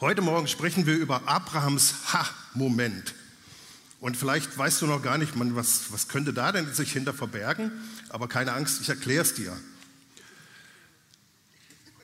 Heute 0.00 0.22
Morgen 0.22 0.48
sprechen 0.48 0.86
wir 0.86 0.96
über 0.96 1.28
Abrahams 1.28 1.94
Ha-Moment. 2.12 3.14
Und 4.00 4.16
vielleicht 4.16 4.58
weißt 4.58 4.82
du 4.82 4.88
noch 4.88 5.00
gar 5.02 5.18
nicht, 5.18 5.36
man, 5.36 5.54
was, 5.54 5.92
was 5.92 6.08
könnte 6.08 6.32
da 6.32 6.50
denn 6.50 6.74
sich 6.74 6.92
hinter 6.92 7.14
verbergen? 7.14 7.70
Aber 8.08 8.26
keine 8.26 8.54
Angst, 8.54 8.80
ich 8.80 8.88
erkläre 8.88 9.22
es 9.22 9.34
dir. 9.34 9.56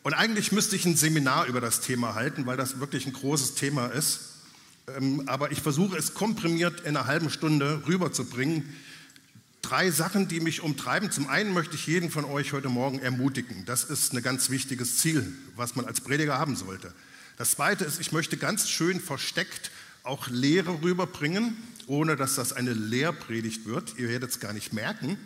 Und 0.04 0.14
eigentlich 0.14 0.52
müsste 0.52 0.76
ich 0.76 0.86
ein 0.86 0.96
Seminar 0.96 1.46
über 1.46 1.60
das 1.60 1.80
Thema 1.80 2.14
halten, 2.14 2.46
weil 2.46 2.56
das 2.56 2.78
wirklich 2.78 3.06
ein 3.06 3.12
großes 3.12 3.56
Thema 3.56 3.88
ist. 3.88 4.20
Ähm, 4.96 5.24
aber 5.26 5.50
ich 5.50 5.60
versuche 5.60 5.98
es 5.98 6.14
komprimiert 6.14 6.82
in 6.82 6.96
einer 6.96 7.08
halben 7.08 7.28
Stunde 7.28 7.82
rüberzubringen. 7.88 8.72
Drei 9.62 9.90
Sachen, 9.90 10.28
die 10.28 10.38
mich 10.38 10.62
umtreiben. 10.62 11.10
Zum 11.10 11.28
einen 11.28 11.52
möchte 11.52 11.74
ich 11.74 11.88
jeden 11.88 12.12
von 12.12 12.24
euch 12.24 12.52
heute 12.52 12.68
Morgen 12.68 13.00
ermutigen. 13.00 13.64
Das 13.66 13.82
ist 13.82 14.14
ein 14.14 14.22
ganz 14.22 14.48
wichtiges 14.48 14.98
Ziel, 14.98 15.32
was 15.56 15.74
man 15.74 15.86
als 15.86 16.00
Prediger 16.00 16.38
haben 16.38 16.54
sollte. 16.54 16.94
Das 17.40 17.52
zweite 17.52 17.86
ist, 17.86 17.98
ich 17.98 18.12
möchte 18.12 18.36
ganz 18.36 18.68
schön 18.68 19.00
versteckt 19.00 19.70
auch 20.02 20.28
Lehre 20.28 20.82
rüberbringen, 20.82 21.56
ohne 21.86 22.14
dass 22.14 22.34
das 22.34 22.52
eine 22.52 22.74
Lehrpredigt 22.74 23.64
wird. 23.64 23.94
Ihr 23.96 24.10
werdet 24.10 24.32
es 24.32 24.40
gar 24.40 24.52
nicht 24.52 24.74
merken. 24.74 25.16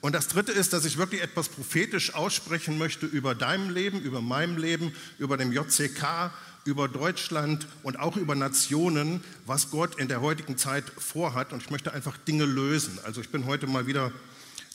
Und 0.00 0.12
das 0.12 0.26
Dritte 0.26 0.50
ist, 0.50 0.72
dass 0.72 0.84
ich 0.86 0.98
wirklich 0.98 1.22
etwas 1.22 1.48
prophetisch 1.48 2.14
aussprechen 2.14 2.78
möchte 2.78 3.06
über 3.06 3.36
deinem 3.36 3.70
Leben, 3.70 4.00
über 4.00 4.20
meinem 4.20 4.56
Leben, 4.56 4.92
über 5.20 5.36
dem 5.36 5.52
JCK, 5.52 6.32
über 6.64 6.88
Deutschland 6.88 7.68
und 7.84 7.96
auch 7.96 8.16
über 8.16 8.34
Nationen, 8.34 9.22
was 9.46 9.70
Gott 9.70 10.00
in 10.00 10.08
der 10.08 10.20
heutigen 10.20 10.58
Zeit 10.58 10.82
vorhat. 10.98 11.52
Und 11.52 11.62
ich 11.62 11.70
möchte 11.70 11.92
einfach 11.92 12.16
Dinge 12.16 12.44
lösen. 12.44 12.98
Also 13.04 13.20
ich 13.20 13.28
bin 13.28 13.46
heute 13.46 13.68
mal 13.68 13.86
wieder 13.86 14.10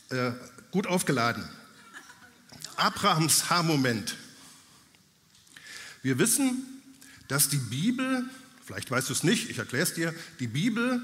äh, 0.07 0.31
gut 0.71 0.87
aufgeladen. 0.87 1.43
Abrahams 2.77 3.49
Haarmoment. 3.49 4.15
Wir 6.03 6.19
wissen, 6.19 6.65
dass 7.27 7.49
die 7.49 7.57
Bibel, 7.57 8.23
vielleicht 8.65 8.89
weißt 8.89 9.09
du 9.09 9.13
es 9.13 9.23
nicht, 9.23 9.49
ich 9.49 9.57
erkläre 9.57 9.83
es 9.83 9.93
dir, 9.93 10.13
die 10.39 10.47
Bibel 10.47 11.03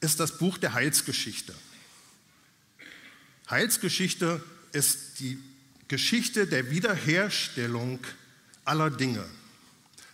ist 0.00 0.20
das 0.20 0.38
Buch 0.38 0.58
der 0.58 0.74
Heilsgeschichte. 0.74 1.54
Heilsgeschichte 3.48 4.42
ist 4.72 5.20
die 5.20 5.38
Geschichte 5.88 6.46
der 6.46 6.70
Wiederherstellung 6.70 8.00
aller 8.64 8.90
Dinge. 8.90 9.24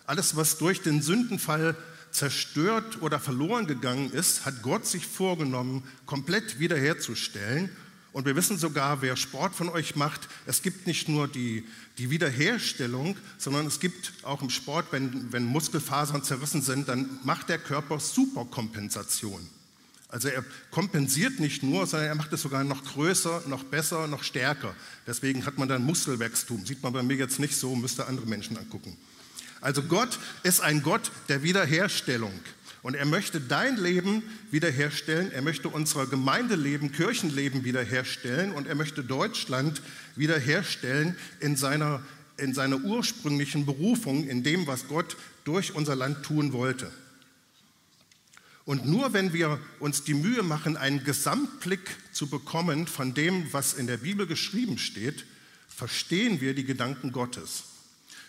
Alles, 0.04 0.36
was 0.36 0.58
durch 0.58 0.82
den 0.82 1.00
Sündenfall 1.00 1.76
zerstört 2.10 3.00
oder 3.00 3.18
verloren 3.18 3.66
gegangen 3.66 4.10
ist, 4.10 4.44
hat 4.44 4.62
Gott 4.62 4.86
sich 4.86 5.06
vorgenommen, 5.06 5.82
komplett 6.04 6.58
wiederherzustellen. 6.58 7.70
Und 8.12 8.26
wir 8.26 8.36
wissen 8.36 8.58
sogar, 8.58 9.00
wer 9.00 9.16
Sport 9.16 9.54
von 9.54 9.70
euch 9.70 9.96
macht, 9.96 10.28
es 10.46 10.62
gibt 10.62 10.86
nicht 10.86 11.08
nur 11.08 11.28
die, 11.28 11.64
die 11.96 12.10
Wiederherstellung, 12.10 13.16
sondern 13.38 13.66
es 13.66 13.80
gibt 13.80 14.12
auch 14.22 14.42
im 14.42 14.50
Sport, 14.50 14.86
wenn, 14.90 15.32
wenn 15.32 15.44
Muskelfasern 15.44 16.22
zerrissen 16.22 16.60
sind, 16.60 16.88
dann 16.88 17.08
macht 17.24 17.48
der 17.48 17.58
Körper 17.58 17.98
Superkompensation. 17.98 19.48
Also 20.08 20.28
er 20.28 20.44
kompensiert 20.70 21.40
nicht 21.40 21.62
nur, 21.62 21.86
sondern 21.86 22.08
er 22.08 22.14
macht 22.14 22.34
es 22.34 22.42
sogar 22.42 22.64
noch 22.64 22.84
größer, 22.84 23.44
noch 23.46 23.64
besser, 23.64 24.06
noch 24.06 24.22
stärker. 24.22 24.74
Deswegen 25.06 25.46
hat 25.46 25.56
man 25.56 25.68
dann 25.68 25.82
Muskelwachstum. 25.82 26.66
Sieht 26.66 26.82
man 26.82 26.92
bei 26.92 27.02
mir 27.02 27.16
jetzt 27.16 27.40
nicht 27.40 27.56
so, 27.56 27.74
müsste 27.74 28.06
andere 28.06 28.26
Menschen 28.26 28.58
angucken. 28.58 28.94
Also 29.62 29.82
Gott 29.82 30.18
ist 30.42 30.60
ein 30.60 30.82
Gott 30.82 31.10
der 31.30 31.42
Wiederherstellung. 31.42 32.32
Und 32.82 32.94
er 32.94 33.06
möchte 33.06 33.40
dein 33.40 33.76
Leben 33.76 34.24
wiederherstellen, 34.50 35.30
er 35.30 35.42
möchte 35.42 35.68
unser 35.68 36.06
Gemeindeleben, 36.06 36.90
Kirchenleben 36.90 37.64
wiederherstellen 37.64 38.52
und 38.52 38.66
er 38.66 38.74
möchte 38.74 39.04
Deutschland 39.04 39.80
wiederherstellen 40.16 41.16
in 41.38 41.56
seiner, 41.56 42.02
in 42.38 42.54
seiner 42.54 42.82
ursprünglichen 42.82 43.66
Berufung, 43.66 44.28
in 44.28 44.42
dem, 44.42 44.66
was 44.66 44.88
Gott 44.88 45.16
durch 45.44 45.74
unser 45.76 45.94
Land 45.94 46.24
tun 46.24 46.52
wollte. 46.52 46.90
Und 48.64 48.86
nur 48.86 49.12
wenn 49.12 49.32
wir 49.32 49.60
uns 49.78 50.02
die 50.02 50.14
Mühe 50.14 50.42
machen, 50.42 50.76
einen 50.76 51.04
Gesamtblick 51.04 51.96
zu 52.12 52.28
bekommen 52.28 52.88
von 52.88 53.14
dem, 53.14 53.52
was 53.52 53.74
in 53.74 53.86
der 53.86 53.96
Bibel 53.96 54.26
geschrieben 54.26 54.78
steht, 54.78 55.24
verstehen 55.68 56.40
wir 56.40 56.54
die 56.54 56.64
Gedanken 56.64 57.12
Gottes. 57.12 57.64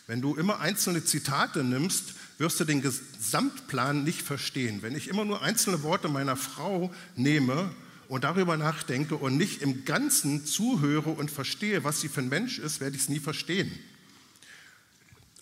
Wenn 0.07 0.21
du 0.21 0.35
immer 0.35 0.59
einzelne 0.59 1.03
Zitate 1.05 1.63
nimmst, 1.63 2.13
wirst 2.37 2.59
du 2.59 2.65
den 2.65 2.81
Gesamtplan 2.81 4.03
nicht 4.03 4.21
verstehen. 4.21 4.81
Wenn 4.81 4.95
ich 4.95 5.07
immer 5.07 5.23
nur 5.23 5.41
einzelne 5.41 5.83
Worte 5.83 6.09
meiner 6.09 6.35
Frau 6.35 6.93
nehme 7.15 7.71
und 8.09 8.25
darüber 8.25 8.57
nachdenke 8.57 9.15
und 9.15 9.37
nicht 9.37 9.61
im 9.61 9.85
Ganzen 9.85 10.45
zuhöre 10.45 11.11
und 11.11 11.31
verstehe, 11.31 11.83
was 11.83 12.01
sie 12.01 12.09
für 12.09 12.21
ein 12.21 12.29
Mensch 12.29 12.59
ist, 12.59 12.81
werde 12.81 12.95
ich 12.95 13.03
es 13.03 13.09
nie 13.09 13.19
verstehen. 13.19 13.71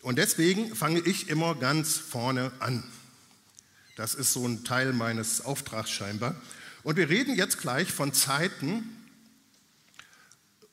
Und 0.02 0.18
deswegen 0.18 0.76
fange 0.76 1.00
ich 1.00 1.30
immer 1.30 1.56
ganz 1.56 1.98
vorne 1.98 2.52
an. 2.60 2.84
Das 3.96 4.14
ist 4.14 4.34
so 4.34 4.48
ein 4.48 4.64
Teil 4.64 4.94
meines 4.94 5.42
Auftrags 5.42 5.92
scheinbar. 5.92 6.36
Und 6.84 6.98
wir 6.98 7.10
reden 7.10 7.36
jetzt 7.36 7.60
gleich 7.60 7.92
von 7.92 8.14
Zeiten, 8.14 8.84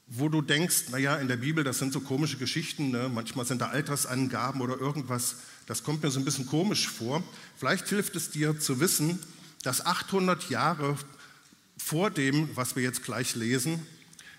wo 0.08 0.28
du 0.28 0.40
denkst, 0.40 0.88
naja, 0.90 1.16
in 1.16 1.28
der 1.28 1.36
Bibel, 1.36 1.64
das 1.64 1.78
sind 1.78 1.92
so 1.92 2.00
komische 2.00 2.38
Geschichten, 2.38 2.90
ne? 2.90 3.10
manchmal 3.12 3.44
sind 3.44 3.60
da 3.60 3.68
Altersangaben 3.68 4.60
oder 4.60 4.78
irgendwas, 4.78 5.36
das 5.66 5.82
kommt 5.82 6.02
mir 6.02 6.10
so 6.10 6.18
ein 6.18 6.24
bisschen 6.24 6.46
komisch 6.46 6.88
vor. 6.88 7.22
Vielleicht 7.56 7.88
hilft 7.88 8.16
es 8.16 8.30
dir 8.30 8.58
zu 8.58 8.80
wissen, 8.80 9.18
dass 9.62 9.84
800 9.84 10.48
Jahre 10.48 10.96
vor 11.76 12.10
dem, 12.10 12.48
was 12.56 12.74
wir 12.74 12.82
jetzt 12.82 13.04
gleich 13.04 13.34
lesen, 13.34 13.86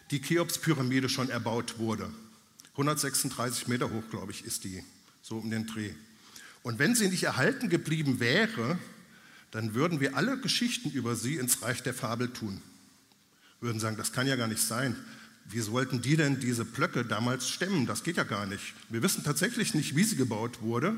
die 0.10 0.22
Cheops-Pyramide 0.22 1.08
schon 1.08 1.30
erbaut 1.30 1.78
wurde. 1.78 2.10
136 2.72 3.68
Meter 3.68 3.92
hoch, 3.92 4.04
glaube 4.10 4.32
ich, 4.32 4.46
ist 4.46 4.64
die, 4.64 4.84
so 5.22 5.38
um 5.38 5.52
den 5.52 5.68
Dreh. 5.68 5.92
Und 6.64 6.80
wenn 6.80 6.96
sie 6.96 7.10
nicht 7.10 7.24
erhalten 7.24 7.70
geblieben 7.70 8.20
wäre, 8.20 8.80
dann 9.52 9.74
würden 9.74 10.00
wir 10.00 10.16
alle 10.16 10.40
Geschichten 10.40 10.90
über 10.90 11.16
sie 11.16 11.36
ins 11.36 11.62
Reich 11.62 11.84
der 11.84 11.94
Fabel 11.94 12.32
tun. 12.32 12.62
Würden 13.62 13.80
sagen, 13.80 13.98
das 13.98 14.14
kann 14.14 14.28
ja 14.28 14.36
gar 14.36 14.48
nicht 14.48 14.62
sein. 14.62 14.96
Wie 15.52 15.62
sollten 15.62 16.02
die 16.02 16.16
denn 16.16 16.40
diese 16.40 16.64
Blöcke 16.64 17.04
damals 17.04 17.50
stemmen? 17.50 17.88
Das 17.88 18.04
geht 18.04 18.18
ja 18.18 18.24
gar 18.24 18.46
nicht. 18.46 18.74
Wir 18.90 19.02
wissen 19.02 19.24
tatsächlich 19.24 19.74
nicht, 19.74 19.96
wie 19.96 20.04
sie 20.04 20.16
gebaut 20.16 20.62
wurde, 20.62 20.96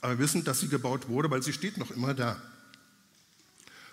aber 0.00 0.18
wir 0.18 0.24
wissen, 0.24 0.42
dass 0.42 0.58
sie 0.58 0.68
gebaut 0.68 1.08
wurde, 1.08 1.30
weil 1.30 1.42
sie 1.42 1.52
steht 1.52 1.78
noch 1.78 1.92
immer 1.92 2.12
da. 2.12 2.42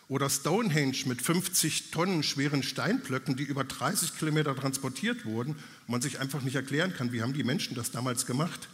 Oder 0.08 0.28
Stonehenge 0.28 0.98
mit 1.06 1.22
50 1.22 1.92
Tonnen 1.92 2.24
schweren 2.24 2.64
Steinblöcken, 2.64 3.36
die 3.36 3.44
über 3.44 3.64
30 3.64 4.18
Kilometer 4.18 4.56
transportiert 4.56 5.26
wurden, 5.26 5.56
man 5.86 6.02
sich 6.02 6.20
einfach 6.20 6.42
nicht 6.42 6.56
erklären 6.56 6.96
kann, 6.96 7.12
wie 7.12 7.22
haben 7.22 7.34
die 7.34 7.44
Menschen 7.44 7.76
das 7.76 7.92
damals 7.92 8.26
gemacht. 8.26 8.68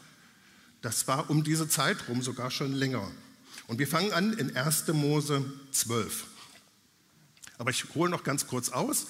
Das 0.81 1.09
war 1.09 1.29
um 1.29 1.43
diese 1.43 1.67
Zeit 1.67 2.07
rum 2.07 2.21
sogar 2.21 2.51
schon 2.51 2.71
länger. 2.71 3.11
Und 3.67 3.79
wir 3.79 3.87
fangen 3.87 4.13
an 4.13 4.31
in 4.31 4.55
1. 4.55 4.87
Mose 4.93 5.43
12. 5.71 6.25
Aber 7.57 7.71
ich 7.71 7.83
hole 7.95 8.09
noch 8.09 8.23
ganz 8.23 8.47
kurz 8.47 8.69
aus. 8.69 9.07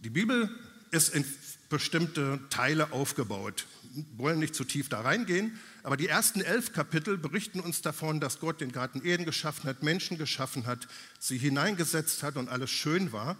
Die 0.00 0.10
Bibel 0.10 0.50
ist 0.90 1.14
in 1.14 1.24
bestimmte 1.68 2.40
Teile 2.50 2.92
aufgebaut. 2.92 3.66
Wir 3.94 4.04
wollen 4.18 4.38
nicht 4.38 4.54
zu 4.54 4.64
tief 4.64 4.88
da 4.88 5.00
reingehen, 5.00 5.58
aber 5.82 5.96
die 5.96 6.08
ersten 6.08 6.40
elf 6.40 6.72
Kapitel 6.72 7.16
berichten 7.16 7.60
uns 7.60 7.82
davon, 7.82 8.20
dass 8.20 8.40
Gott 8.40 8.60
den 8.60 8.72
Garten 8.72 9.04
Eden 9.04 9.24
geschaffen 9.24 9.68
hat, 9.68 9.82
Menschen 9.82 10.18
geschaffen 10.18 10.66
hat, 10.66 10.86
sie 11.18 11.38
hineingesetzt 11.38 12.22
hat 12.22 12.36
und 12.36 12.48
alles 12.48 12.70
schön 12.70 13.12
war 13.12 13.36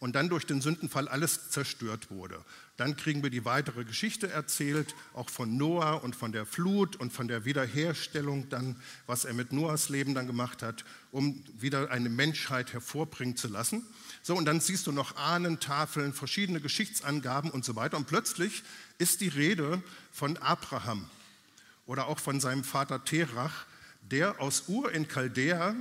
und 0.00 0.14
dann 0.14 0.28
durch 0.28 0.46
den 0.46 0.60
Sündenfall 0.60 1.08
alles 1.08 1.50
zerstört 1.50 2.10
wurde. 2.10 2.44
Dann 2.76 2.96
kriegen 2.96 3.22
wir 3.24 3.30
die 3.30 3.44
weitere 3.44 3.84
Geschichte 3.84 4.30
erzählt, 4.30 4.94
auch 5.12 5.28
von 5.28 5.56
Noah 5.56 6.04
und 6.04 6.14
von 6.14 6.30
der 6.30 6.46
Flut 6.46 6.94
und 6.96 7.12
von 7.12 7.26
der 7.26 7.44
Wiederherstellung, 7.44 8.48
dann, 8.48 8.76
was 9.06 9.24
er 9.24 9.34
mit 9.34 9.52
Noahs 9.52 9.88
Leben 9.88 10.14
dann 10.14 10.28
gemacht 10.28 10.62
hat, 10.62 10.84
um 11.10 11.42
wieder 11.58 11.90
eine 11.90 12.08
Menschheit 12.08 12.72
hervorbringen 12.72 13.36
zu 13.36 13.48
lassen. 13.48 13.84
So, 14.22 14.36
und 14.36 14.44
dann 14.44 14.60
siehst 14.60 14.86
du 14.86 14.92
noch 14.92 15.16
Ahnentafeln, 15.16 16.12
verschiedene 16.12 16.60
Geschichtsangaben 16.60 17.50
und 17.50 17.64
so 17.64 17.74
weiter. 17.74 17.96
Und 17.96 18.06
plötzlich 18.06 18.62
ist 18.98 19.20
die 19.20 19.28
Rede 19.28 19.82
von 20.12 20.36
Abraham 20.36 21.10
oder 21.86 22.06
auch 22.06 22.20
von 22.20 22.38
seinem 22.38 22.62
Vater 22.62 23.04
Terach, 23.04 23.66
der 24.02 24.40
aus 24.40 24.64
Ur 24.68 24.92
in 24.92 25.08
Chaldea 25.08 25.74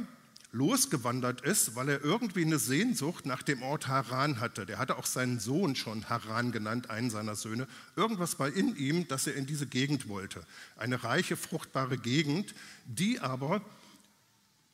losgewandert 0.57 1.41
ist, 1.41 1.75
weil 1.75 1.89
er 1.89 2.03
irgendwie 2.03 2.43
eine 2.43 2.57
Sehnsucht 2.57 3.25
nach 3.25 3.43
dem 3.43 3.61
Ort 3.61 3.87
Haran 3.87 4.39
hatte. 4.39 4.65
Der 4.65 4.79
hatte 4.79 4.97
auch 4.97 5.05
seinen 5.05 5.39
Sohn 5.39 5.75
schon 5.75 6.09
Haran 6.09 6.51
genannt, 6.51 6.89
einen 6.89 7.09
seiner 7.09 7.35
Söhne. 7.35 7.67
Irgendwas 7.95 8.39
war 8.39 8.51
in 8.51 8.75
ihm, 8.75 9.07
dass 9.07 9.27
er 9.27 9.35
in 9.35 9.45
diese 9.45 9.67
Gegend 9.67 10.09
wollte. 10.09 10.43
Eine 10.75 11.03
reiche, 11.03 11.37
fruchtbare 11.37 11.97
Gegend, 11.97 12.55
die 12.85 13.19
aber 13.19 13.61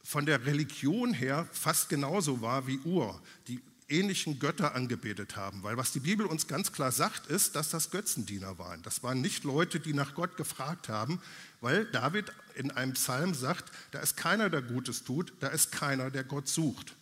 von 0.04 0.26
der 0.26 0.46
Religion 0.46 1.14
her 1.14 1.48
fast 1.52 1.90
genauso 1.90 2.42
war 2.42 2.66
wie 2.66 2.80
Ur, 2.80 3.22
die 3.48 3.62
ähnlichen 3.90 4.40
Götter 4.40 4.76
angebetet 4.76 5.36
haben. 5.36 5.64
Weil 5.64 5.78
was 5.78 5.92
die 5.92 6.00
Bibel 6.00 6.26
uns 6.26 6.48
ganz 6.48 6.72
klar 6.72 6.92
sagt, 6.92 7.28
ist, 7.28 7.56
dass 7.56 7.70
das 7.70 7.92
Götzendiener 7.92 8.58
waren. 8.58 8.82
Das 8.82 9.04
waren 9.04 9.22
nicht 9.22 9.44
Leute, 9.44 9.80
die 9.80 9.94
nach 9.94 10.16
Gott 10.16 10.38
gefragt 10.38 10.90
haben, 10.90 11.22
weil 11.64 11.86
David 11.86 12.26
in 12.56 12.72
einem 12.72 12.92
Psalm 12.92 13.34
sagt, 13.34 13.72
da 13.92 14.00
ist 14.00 14.18
keiner, 14.18 14.50
der 14.50 14.62
Gutes 14.62 15.06
tut, 15.06 15.32
da 15.40 15.48
ist 15.48 15.72
keiner, 15.72 16.12
der 16.12 16.26
Gott 16.26 16.50
sucht. 16.50 16.94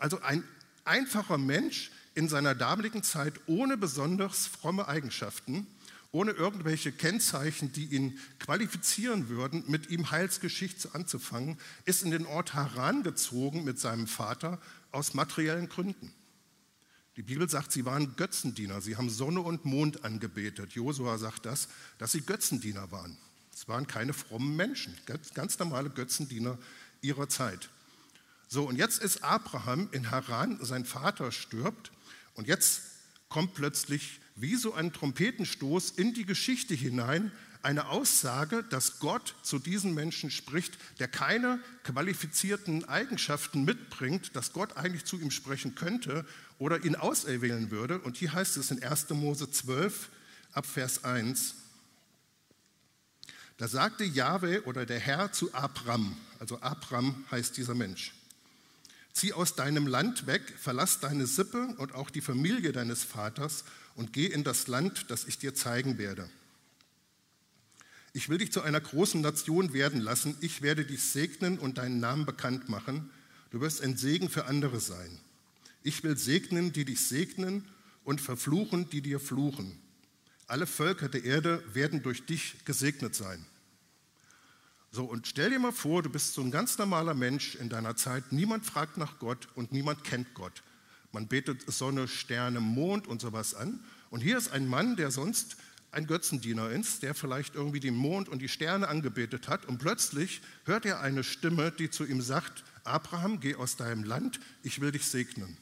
Also 0.00 0.20
ein 0.22 0.42
einfacher 0.84 1.38
Mensch 1.38 1.92
in 2.14 2.28
seiner 2.28 2.56
damaligen 2.56 3.04
Zeit 3.04 3.34
ohne 3.46 3.76
besonders 3.76 4.48
fromme 4.48 4.88
Eigenschaften, 4.88 5.68
ohne 6.10 6.32
irgendwelche 6.32 6.90
Kennzeichen, 6.90 7.70
die 7.70 7.84
ihn 7.84 8.18
qualifizieren 8.40 9.28
würden, 9.28 9.62
mit 9.68 9.88
ihm 9.88 10.10
Heilsgeschichte 10.10 10.96
anzufangen, 10.96 11.56
ist 11.84 12.02
in 12.02 12.10
den 12.10 12.26
Ort 12.26 12.54
Haran 12.54 13.04
gezogen 13.04 13.62
mit 13.62 13.78
seinem 13.78 14.08
Vater 14.08 14.60
aus 14.90 15.14
materiellen 15.14 15.68
Gründen. 15.68 16.12
Die 17.16 17.22
Bibel 17.22 17.48
sagt, 17.48 17.70
sie 17.70 17.84
waren 17.84 18.16
Götzendiener, 18.16 18.80
sie 18.80 18.96
haben 18.96 19.10
Sonne 19.10 19.42
und 19.42 19.64
Mond 19.64 20.04
angebetet. 20.04 20.72
Josua 20.72 21.18
sagt 21.18 21.46
das, 21.46 21.68
dass 21.98 22.10
sie 22.10 22.22
Götzendiener 22.22 22.90
waren. 22.90 23.16
Es 23.58 23.66
waren 23.66 23.88
keine 23.88 24.12
frommen 24.12 24.54
Menschen, 24.54 24.94
ganz 25.34 25.58
normale 25.58 25.90
Götzendiener 25.90 26.58
ihrer 27.00 27.28
Zeit. 27.28 27.70
So, 28.46 28.68
und 28.68 28.76
jetzt 28.76 29.02
ist 29.02 29.24
Abraham 29.24 29.88
in 29.90 30.12
Haran, 30.12 30.64
sein 30.64 30.84
Vater 30.84 31.32
stirbt, 31.32 31.90
und 32.34 32.46
jetzt 32.46 32.82
kommt 33.28 33.54
plötzlich 33.54 34.20
wie 34.36 34.54
so 34.54 34.74
ein 34.74 34.92
Trompetenstoß 34.92 35.90
in 35.90 36.14
die 36.14 36.24
Geschichte 36.24 36.72
hinein 36.72 37.32
eine 37.60 37.88
Aussage, 37.88 38.62
dass 38.62 39.00
Gott 39.00 39.34
zu 39.42 39.58
diesem 39.58 39.92
Menschen 39.92 40.30
spricht, 40.30 40.78
der 41.00 41.08
keine 41.08 41.58
qualifizierten 41.82 42.84
Eigenschaften 42.84 43.64
mitbringt, 43.64 44.36
dass 44.36 44.52
Gott 44.52 44.76
eigentlich 44.76 45.04
zu 45.04 45.18
ihm 45.18 45.32
sprechen 45.32 45.74
könnte 45.74 46.24
oder 46.60 46.84
ihn 46.84 46.94
auserwählen 46.94 47.72
würde. 47.72 47.98
Und 47.98 48.18
hier 48.18 48.32
heißt 48.34 48.56
es 48.56 48.70
in 48.70 48.84
1. 48.84 49.10
Mose 49.10 49.50
12 49.50 50.10
ab 50.52 50.64
Vers 50.64 51.02
1, 51.02 51.56
da 53.58 53.66
sagte 53.66 54.04
Jahwe 54.04 54.64
oder 54.64 54.86
der 54.86 55.00
Herr 55.00 55.32
zu 55.32 55.52
Abram, 55.52 56.16
also 56.38 56.60
Abram 56.60 57.24
heißt 57.30 57.56
dieser 57.56 57.74
Mensch, 57.74 58.14
zieh 59.12 59.32
aus 59.32 59.56
deinem 59.56 59.88
Land 59.88 60.26
weg, 60.28 60.42
verlass 60.56 61.00
deine 61.00 61.26
Sippe 61.26 61.74
und 61.78 61.92
auch 61.92 62.08
die 62.08 62.20
Familie 62.20 62.70
deines 62.70 63.02
Vaters 63.02 63.64
und 63.96 64.12
geh 64.12 64.26
in 64.26 64.44
das 64.44 64.68
Land, 64.68 65.06
das 65.10 65.24
ich 65.24 65.38
dir 65.38 65.54
zeigen 65.54 65.98
werde. 65.98 66.30
Ich 68.12 68.28
will 68.28 68.38
dich 68.38 68.52
zu 68.52 68.62
einer 68.62 68.80
großen 68.80 69.20
Nation 69.20 69.72
werden 69.72 70.00
lassen, 70.00 70.36
ich 70.40 70.62
werde 70.62 70.84
dich 70.84 71.02
segnen 71.02 71.58
und 71.58 71.78
deinen 71.78 71.98
Namen 71.98 72.26
bekannt 72.26 72.68
machen, 72.68 73.10
du 73.50 73.60
wirst 73.60 73.82
ein 73.82 73.96
Segen 73.96 74.30
für 74.30 74.46
andere 74.46 74.78
sein. 74.78 75.18
Ich 75.82 76.04
will 76.04 76.16
segnen, 76.16 76.72
die 76.72 76.84
dich 76.84 77.00
segnen 77.00 77.64
und 78.04 78.20
verfluchen, 78.20 78.88
die 78.88 79.02
dir 79.02 79.18
fluchen. 79.18 79.76
Alle 80.48 80.66
Völker 80.66 81.08
der 81.08 81.24
Erde 81.24 81.62
werden 81.72 82.02
durch 82.02 82.24
dich 82.24 82.64
gesegnet 82.64 83.14
sein. 83.14 83.44
So, 84.90 85.04
und 85.04 85.26
stell 85.26 85.50
dir 85.50 85.58
mal 85.58 85.72
vor, 85.72 86.02
du 86.02 86.08
bist 86.08 86.32
so 86.32 86.40
ein 86.40 86.50
ganz 86.50 86.78
normaler 86.78 87.12
Mensch 87.12 87.54
in 87.54 87.68
deiner 87.68 87.96
Zeit. 87.96 88.32
Niemand 88.32 88.64
fragt 88.64 88.96
nach 88.96 89.18
Gott 89.18 89.48
und 89.54 89.72
niemand 89.72 90.02
kennt 90.04 90.32
Gott. 90.32 90.62
Man 91.12 91.28
betet 91.28 91.70
Sonne, 91.70 92.08
Sterne, 92.08 92.60
Mond 92.60 93.06
und 93.06 93.20
sowas 93.20 93.54
an. 93.54 93.84
Und 94.08 94.20
hier 94.20 94.38
ist 94.38 94.50
ein 94.50 94.66
Mann, 94.66 94.96
der 94.96 95.10
sonst 95.10 95.58
ein 95.90 96.06
Götzendiener 96.06 96.70
ist, 96.70 97.02
der 97.02 97.14
vielleicht 97.14 97.54
irgendwie 97.54 97.80
den 97.80 97.94
Mond 97.94 98.30
und 98.30 98.40
die 98.40 98.48
Sterne 98.48 98.88
angebetet 98.88 99.48
hat. 99.48 99.66
Und 99.66 99.78
plötzlich 99.78 100.40
hört 100.64 100.86
er 100.86 101.00
eine 101.00 101.24
Stimme, 101.24 101.72
die 101.72 101.90
zu 101.90 102.06
ihm 102.06 102.22
sagt, 102.22 102.64
Abraham, 102.84 103.40
geh 103.40 103.54
aus 103.54 103.76
deinem 103.76 104.04
Land, 104.04 104.40
ich 104.62 104.80
will 104.80 104.92
dich 104.92 105.06
segnen. 105.06 105.58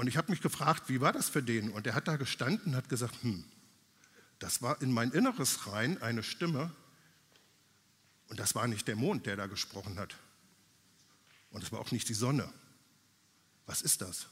Und 0.00 0.06
ich 0.06 0.16
habe 0.16 0.30
mich 0.30 0.40
gefragt, 0.40 0.84
wie 0.88 1.02
war 1.02 1.12
das 1.12 1.28
für 1.28 1.42
den? 1.42 1.70
Und 1.70 1.86
er 1.86 1.94
hat 1.94 2.08
da 2.08 2.16
gestanden 2.16 2.72
und 2.72 2.76
hat 2.76 2.88
gesagt, 2.88 3.22
hm, 3.22 3.44
das 4.38 4.62
war 4.62 4.80
in 4.80 4.90
mein 4.90 5.10
Inneres 5.10 5.66
rein 5.66 6.00
eine 6.00 6.22
Stimme. 6.22 6.72
Und 8.28 8.40
das 8.40 8.54
war 8.54 8.66
nicht 8.66 8.88
der 8.88 8.96
Mond, 8.96 9.26
der 9.26 9.36
da 9.36 9.44
gesprochen 9.44 9.98
hat. 9.98 10.16
Und 11.50 11.62
es 11.62 11.70
war 11.70 11.80
auch 11.80 11.90
nicht 11.90 12.08
die 12.08 12.14
Sonne. 12.14 12.50
Was 13.66 13.82
ist 13.82 14.00
das? 14.00 14.28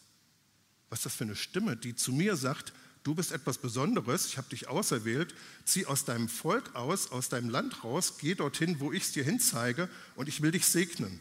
Was 0.88 1.00
ist 1.00 1.04
das 1.04 1.14
für 1.16 1.24
eine 1.24 1.36
Stimme, 1.36 1.76
die 1.76 1.94
zu 1.94 2.12
mir 2.12 2.36
sagt, 2.36 2.72
du 3.02 3.14
bist 3.14 3.30
etwas 3.30 3.58
Besonderes, 3.58 4.24
ich 4.24 4.38
habe 4.38 4.48
dich 4.48 4.68
auserwählt, 4.68 5.34
zieh 5.66 5.84
aus 5.84 6.06
deinem 6.06 6.30
Volk 6.30 6.74
aus, 6.76 7.10
aus 7.10 7.28
deinem 7.28 7.50
Land 7.50 7.84
raus, 7.84 8.14
geh 8.16 8.34
dorthin, 8.34 8.80
wo 8.80 8.90
ich 8.90 9.02
es 9.02 9.12
dir 9.12 9.22
hinzeige 9.22 9.90
und 10.16 10.30
ich 10.30 10.40
will 10.40 10.50
dich 10.50 10.64
segnen. 10.64 11.20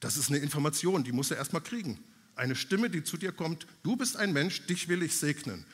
Das 0.00 0.16
ist 0.16 0.28
eine 0.28 0.38
Information, 0.38 1.04
die 1.04 1.12
muss 1.12 1.30
er 1.30 1.36
erstmal 1.36 1.62
kriegen. 1.62 1.98
Eine 2.36 2.54
Stimme, 2.54 2.88
die 2.88 3.02
zu 3.02 3.16
dir 3.16 3.32
kommt, 3.32 3.66
du 3.82 3.96
bist 3.96 4.16
ein 4.16 4.32
Mensch, 4.32 4.66
dich 4.66 4.88
will 4.88 5.02
ich 5.02 5.16
segnen. 5.16 5.64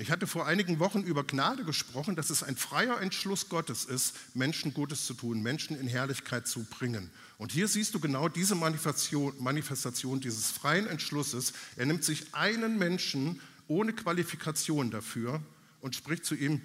Ich 0.00 0.12
hatte 0.12 0.28
vor 0.28 0.46
einigen 0.46 0.78
Wochen 0.78 1.02
über 1.02 1.24
Gnade 1.24 1.64
gesprochen, 1.64 2.14
dass 2.14 2.30
es 2.30 2.44
ein 2.44 2.54
freier 2.54 3.00
Entschluss 3.00 3.48
Gottes 3.48 3.84
ist, 3.84 4.14
Menschen 4.34 4.72
Gutes 4.72 5.06
zu 5.06 5.14
tun, 5.14 5.42
Menschen 5.42 5.78
in 5.78 5.88
Herrlichkeit 5.88 6.46
zu 6.46 6.62
bringen. 6.64 7.10
Und 7.36 7.50
hier 7.50 7.66
siehst 7.66 7.94
du 7.94 8.00
genau 8.00 8.28
diese 8.28 8.54
Manifestation, 8.54 10.20
dieses 10.20 10.50
freien 10.52 10.86
Entschlusses. 10.86 11.52
Er 11.76 11.86
nimmt 11.86 12.04
sich 12.04 12.32
einen 12.32 12.78
Menschen 12.78 13.40
ohne 13.66 13.92
Qualifikation 13.92 14.92
dafür 14.92 15.42
und 15.80 15.96
spricht 15.96 16.24
zu 16.24 16.36
ihm, 16.36 16.60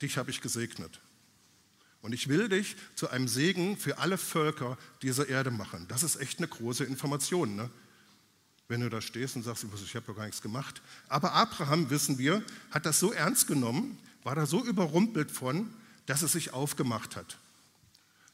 dich 0.00 0.16
habe 0.16 0.30
ich 0.30 0.40
gesegnet. 0.40 1.00
Und 2.06 2.12
ich 2.12 2.28
will 2.28 2.48
dich 2.48 2.76
zu 2.94 3.10
einem 3.10 3.26
Segen 3.26 3.76
für 3.76 3.98
alle 3.98 4.16
Völker 4.16 4.78
dieser 5.02 5.28
Erde 5.28 5.50
machen. 5.50 5.86
Das 5.88 6.04
ist 6.04 6.14
echt 6.20 6.38
eine 6.38 6.46
große 6.46 6.84
Information, 6.84 7.56
ne? 7.56 7.68
wenn 8.68 8.80
du 8.80 8.88
da 8.88 9.00
stehst 9.00 9.34
und 9.34 9.42
sagst, 9.42 9.66
ich 9.84 9.96
habe 9.96 10.04
ja 10.06 10.14
gar 10.14 10.26
nichts 10.26 10.40
gemacht. 10.40 10.82
Aber 11.08 11.32
Abraham, 11.32 11.90
wissen 11.90 12.16
wir, 12.16 12.44
hat 12.70 12.86
das 12.86 13.00
so 13.00 13.12
ernst 13.12 13.48
genommen, 13.48 13.98
war 14.22 14.36
da 14.36 14.46
so 14.46 14.64
überrumpelt 14.64 15.32
von, 15.32 15.68
dass 16.06 16.22
er 16.22 16.28
sich 16.28 16.52
aufgemacht 16.52 17.16
hat. 17.16 17.38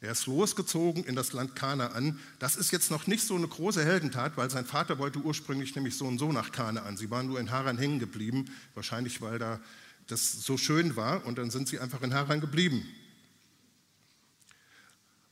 Er 0.03 0.13
ist 0.13 0.27
losgezogen 0.27 1.05
in 1.05 1.17
das 1.17 1.33
Land 1.33 1.57
Kanaan. 1.57 2.21
Das 2.41 2.57
ist 2.57 2.73
jetzt 2.73 2.91
noch 2.91 3.07
nicht 3.07 3.27
so 3.27 3.37
eine 3.37 3.49
große 3.49 3.83
Heldentat, 3.83 4.37
weil 4.37 4.51
sein 4.51 4.67
Vater 4.67 4.99
wollte 4.99 5.19
ursprünglich 5.21 5.75
nämlich 5.75 5.97
so 5.97 6.05
und 6.05 6.19
so 6.19 6.31
nach 6.31 6.53
Kanaan. 6.53 6.99
Sie 6.99 7.11
waren 7.11 7.27
nur 7.27 7.41
in 7.41 7.51
Haran 7.51 7.79
hängen 7.79 8.01
geblieben, 8.01 8.51
wahrscheinlich 8.75 9.23
weil 9.23 9.39
da 9.39 9.61
das 10.09 10.45
so 10.45 10.59
schön 10.59 10.95
war 10.95 11.25
und 11.25 11.39
dann 11.39 11.51
sind 11.51 11.69
sie 11.69 11.79
einfach 11.79 12.03
in 12.03 12.13
Haran 12.13 12.43
geblieben. 12.43 12.87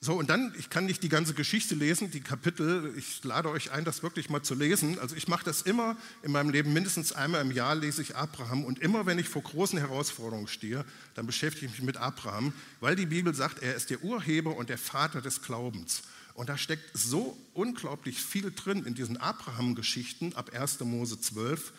So, 0.02 0.14
und 0.14 0.30
dann, 0.30 0.54
ich 0.58 0.70
kann 0.70 0.86
nicht 0.86 1.02
die 1.02 1.10
ganze 1.10 1.34
Geschichte 1.34 1.74
lesen, 1.74 2.10
die 2.10 2.22
Kapitel, 2.22 2.94
ich 2.96 3.22
lade 3.22 3.50
euch 3.50 3.70
ein, 3.70 3.84
das 3.84 4.02
wirklich 4.02 4.30
mal 4.30 4.42
zu 4.42 4.54
lesen. 4.54 4.98
Also 4.98 5.14
ich 5.14 5.28
mache 5.28 5.44
das 5.44 5.60
immer 5.60 5.94
in 6.22 6.32
meinem 6.32 6.48
Leben, 6.48 6.72
mindestens 6.72 7.12
einmal 7.12 7.42
im 7.42 7.50
Jahr 7.50 7.74
lese 7.74 8.00
ich 8.00 8.16
Abraham 8.16 8.64
und 8.64 8.78
immer 8.78 9.04
wenn 9.04 9.18
ich 9.18 9.28
vor 9.28 9.42
großen 9.42 9.78
Herausforderungen 9.78 10.48
stehe, 10.48 10.86
dann 11.16 11.26
beschäftige 11.26 11.66
ich 11.66 11.72
mich 11.72 11.82
mit 11.82 11.98
Abraham, 11.98 12.54
weil 12.80 12.96
die 12.96 13.04
Bibel 13.04 13.34
sagt, 13.34 13.62
er 13.62 13.74
ist 13.74 13.90
der 13.90 14.02
Urheber 14.02 14.56
und 14.56 14.70
der 14.70 14.78
Vater 14.78 15.20
des 15.20 15.42
Glaubens. 15.42 16.02
Und 16.32 16.48
da 16.48 16.56
steckt 16.56 16.96
so 16.96 17.36
unglaublich 17.52 18.22
viel 18.22 18.50
drin 18.52 18.86
in 18.86 18.94
diesen 18.94 19.18
Abraham-Geschichten 19.18 20.32
ab 20.32 20.54
1. 20.54 20.80
Mose 20.80 21.20
12, 21.20 21.74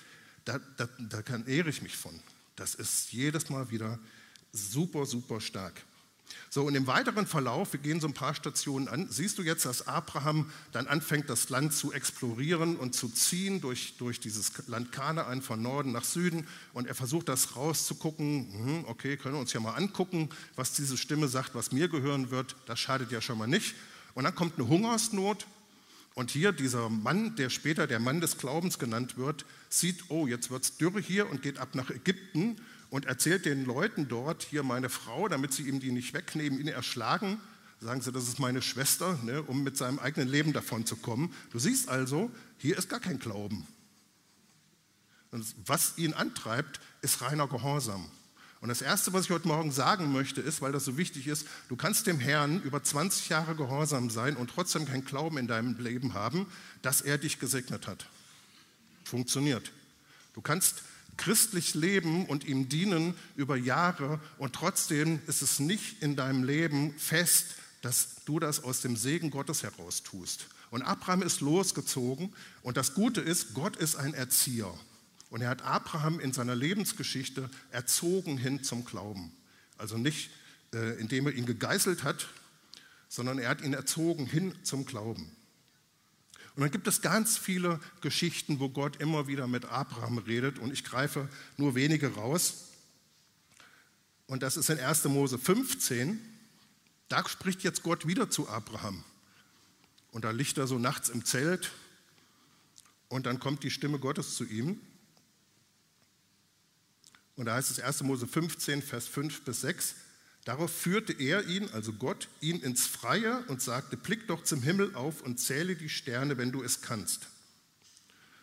da, 0.45 0.59
da, 0.77 0.88
da 1.00 1.24
kann 1.24 1.47
ehre 1.47 1.69
ich 1.69 1.81
mich 1.81 1.97
von. 1.97 2.19
Das 2.56 2.75
ist 2.75 3.12
jedes 3.13 3.50
Mal 3.50 3.71
wieder 3.71 3.97
super, 4.53 5.07
super 5.07 5.41
stark. 5.41 5.74
So, 6.50 6.63
und 6.63 6.75
im 6.75 6.88
weiteren 6.88 7.25
Verlauf, 7.25 7.73
wir 7.73 7.79
gehen 7.79 8.00
so 8.00 8.07
ein 8.07 8.13
paar 8.13 8.35
Stationen 8.35 8.88
an, 8.88 9.07
siehst 9.09 9.38
du 9.38 9.41
jetzt, 9.41 9.65
dass 9.65 9.88
Abraham 9.88 10.51
dann 10.71 10.88
anfängt, 10.88 11.29
das 11.29 11.50
Land 11.50 11.73
zu 11.73 11.93
explorieren 11.93 12.75
und 12.75 12.93
zu 12.93 13.09
ziehen 13.09 13.61
durch, 13.61 13.95
durch 13.97 14.19
dieses 14.19 14.51
Land 14.67 14.91
Kanaan 14.91 15.41
von 15.41 15.61
Norden 15.61 15.91
nach 15.91 16.03
Süden. 16.03 16.47
Und 16.73 16.88
er 16.88 16.95
versucht 16.95 17.29
das 17.29 17.55
rauszugucken. 17.55 18.53
Hm, 18.53 18.85
okay, 18.88 19.17
können 19.17 19.35
wir 19.35 19.39
uns 19.41 19.53
ja 19.53 19.59
mal 19.59 19.75
angucken, 19.75 20.29
was 20.55 20.73
diese 20.73 20.97
Stimme 20.97 21.27
sagt, 21.27 21.55
was 21.55 21.71
mir 21.71 21.88
gehören 21.88 22.31
wird. 22.31 22.55
Das 22.65 22.79
schadet 22.79 23.11
ja 23.11 23.21
schon 23.21 23.38
mal 23.38 23.47
nicht. 23.47 23.75
Und 24.13 24.25
dann 24.25 24.35
kommt 24.35 24.57
eine 24.57 24.67
Hungersnot. 24.67 25.47
Und 26.13 26.31
hier 26.31 26.51
dieser 26.51 26.89
Mann, 26.89 27.38
der 27.38 27.50
später 27.50 27.88
der 27.88 28.00
Mann 28.00 28.19
des 28.19 28.38
Glaubens 28.38 28.77
genannt 28.77 29.17
wird, 29.17 29.45
sieht, 29.69 30.09
oh, 30.09 30.27
jetzt 30.27 30.51
wird 30.51 30.63
es 30.63 30.77
dürre 30.77 31.00
hier 31.00 31.29
und 31.29 31.41
geht 31.41 31.57
ab 31.57 31.75
nach 31.75 31.89
Ägypten 31.89 32.57
und 32.91 33.05
erzählt 33.05 33.45
den 33.45 33.65
Leuten 33.65 34.10
dort, 34.10 34.43
hier 34.43 34.63
meine 34.63 34.89
Frau, 34.89 35.29
damit 35.29 35.53
sie 35.53 35.63
ihm 35.63 35.79
die 35.79 35.93
nicht 35.93 36.13
wegnehmen, 36.13 36.60
ihn 36.60 36.67
erschlagen. 36.67 37.39
Sagen 37.79 38.01
sie, 38.01 38.12
das 38.12 38.27
ist 38.27 38.38
meine 38.38 38.62
Schwester, 38.62 39.17
ne, 39.24 39.41
um 39.41 39.63
mit 39.63 39.77
seinem 39.77 39.98
eigenen 39.98 40.27
Leben 40.27 40.51
davon 40.51 40.86
zu 40.86 40.98
kommen. 40.98 41.33
Du 41.51 41.57
siehst 41.57 41.88
also, 41.88 42.29
hier 42.57 42.77
ist 42.77 42.89
gar 42.89 43.00
kein 43.00 43.17
Glauben. 43.17 43.65
Und 45.31 45.45
was 45.65 45.98
ihn 45.98 46.13
antreibt, 46.13 46.81
ist 47.01 47.21
reiner 47.21 47.48
Gehorsam. 47.48 48.05
Und 48.60 48.67
das 48.67 48.81
Erste, 48.81 49.13
was 49.13 49.25
ich 49.25 49.31
heute 49.31 49.48
Morgen 49.48 49.71
sagen 49.71 50.12
möchte, 50.12 50.41
ist, 50.41 50.62
weil 50.62 50.74
das 50.74 50.83
so 50.83 50.98
wichtig 50.98 51.27
ist, 51.27 51.48
du 51.69 51.77
kannst 51.77 52.07
dem 52.07 52.19
Herrn 52.19 52.62
über 52.62 52.83
20 52.83 53.29
Jahre 53.29 53.55
gehorsam 53.55 54.10
sein 54.10 54.36
und 54.36 54.50
trotzdem 54.50 54.86
keinen 54.86 55.05
Glauben 55.05 55.38
in 55.38 55.48
deinem 55.48 55.79
Leben 55.79 56.13
haben, 56.13 56.45
dass 56.81 57.01
er 57.01 57.17
dich 57.17 57.39
gesegnet 57.39 57.88
hat. 57.88 58.05
Funktioniert. 59.05 59.71
Du 60.33 60.41
kannst 60.41 60.83
christlich 61.21 61.75
leben 61.75 62.25
und 62.25 62.45
ihm 62.45 62.67
dienen 62.67 63.13
über 63.35 63.55
Jahre 63.55 64.19
und 64.39 64.53
trotzdem 64.53 65.19
ist 65.27 65.43
es 65.43 65.59
nicht 65.59 66.01
in 66.01 66.15
deinem 66.15 66.43
Leben 66.43 66.95
fest, 66.97 67.55
dass 67.81 68.23
du 68.25 68.39
das 68.39 68.63
aus 68.63 68.81
dem 68.81 68.95
Segen 68.97 69.29
Gottes 69.29 69.61
heraus 69.61 70.01
tust. 70.01 70.47
Und 70.71 70.81
Abraham 70.81 71.21
ist 71.21 71.41
losgezogen 71.41 72.33
und 72.63 72.75
das 72.75 72.95
Gute 72.95 73.21
ist, 73.21 73.53
Gott 73.53 73.75
ist 73.75 73.97
ein 73.97 74.15
Erzieher. 74.15 74.73
Und 75.29 75.41
er 75.41 75.49
hat 75.49 75.61
Abraham 75.61 76.19
in 76.19 76.33
seiner 76.33 76.55
Lebensgeschichte 76.55 77.49
erzogen 77.69 78.37
hin 78.37 78.63
zum 78.63 78.83
Glauben. 78.83 79.31
Also 79.77 79.97
nicht, 79.97 80.31
äh, 80.73 80.99
indem 80.99 81.27
er 81.27 81.33
ihn 81.33 81.45
gegeißelt 81.45 82.03
hat, 82.03 82.27
sondern 83.09 83.37
er 83.37 83.49
hat 83.49 83.61
ihn 83.61 83.73
erzogen 83.73 84.25
hin 84.25 84.55
zum 84.63 84.85
Glauben. 84.85 85.31
Und 86.55 86.62
dann 86.62 86.72
gibt 86.72 86.88
es 86.88 87.01
ganz 87.01 87.38
viele 87.38 87.79
Geschichten, 88.01 88.60
wo 88.60 88.70
Gott 88.70 88.98
immer 88.98 89.27
wieder 89.27 89.48
mit 89.48 89.65
Abraham 89.65 90.17
redet 90.17 90.60
und 90.60 90.74
ich 90.74 90.84
greife 90.84 91.29
nur 91.58 91.75
wenige 91.75 92.13
raus. 92.13 92.70
Und 94.27 94.43
das 94.43 94.58
ist 94.58 94.70
in 94.70 94.79
1. 94.79 95.05
Mose 95.05 95.38
15. 95.38 96.20
Da 97.08 97.27
spricht 97.27 97.63
jetzt 97.63 97.84
Gott 97.84 98.08
wieder 98.08 98.29
zu 98.29 98.48
Abraham. 98.50 99.03
Und 100.12 100.25
da 100.25 100.31
liegt 100.31 100.58
er 100.58 100.67
so 100.67 100.77
nachts 100.77 101.10
im 101.10 101.24
Zelt 101.24 101.72
und 103.08 103.25
dann 103.25 103.39
kommt 103.39 103.63
die 103.63 103.72
Stimme 103.72 104.00
Gottes 104.00 104.36
zu 104.36 104.46
ihm. 104.46 104.79
Und 107.36 107.46
da 107.46 107.55
heißt 107.55 107.72
es 107.72 107.79
1. 107.79 108.03
Mose 108.03 108.27
15, 108.27 108.81
Vers 108.81 109.08
5 109.08 109.41
bis 109.41 109.62
6. 109.62 109.96
Darauf 110.45 110.71
führte 110.75 111.13
er 111.13 111.48
ihn, 111.48 111.69
also 111.69 111.93
Gott, 111.93 112.27
ihn 112.39 112.62
ins 112.62 112.88
Freie 112.88 113.43
und 113.48 113.62
sagte, 113.62 113.95
blick 113.95 114.27
doch 114.27 114.43
zum 114.43 114.63
Himmel 114.63 114.95
auf 114.95 115.21
und 115.21 115.39
zähle 115.39 115.75
die 115.75 115.89
Sterne, 115.89 116.38
wenn 116.38 116.51
du 116.51 116.63
es 116.63 116.81
kannst. 116.81 117.27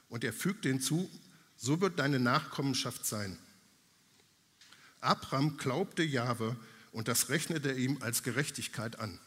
Und 0.09 0.23
er 0.23 0.33
fügte 0.33 0.69
hinzu, 0.69 1.11
so 1.57 1.81
wird 1.81 1.99
deine 1.99 2.21
Nachkommenschaft 2.21 3.05
sein. 3.05 3.37
Abraham 5.00 5.57
glaubte 5.57 6.05
Jahwe 6.05 6.57
und 6.93 7.09
das 7.09 7.31
rechnete 7.31 7.71
er 7.71 7.76
ihm 7.76 7.99
als 8.00 8.23
Gerechtigkeit 8.23 9.00
an. 9.00 9.19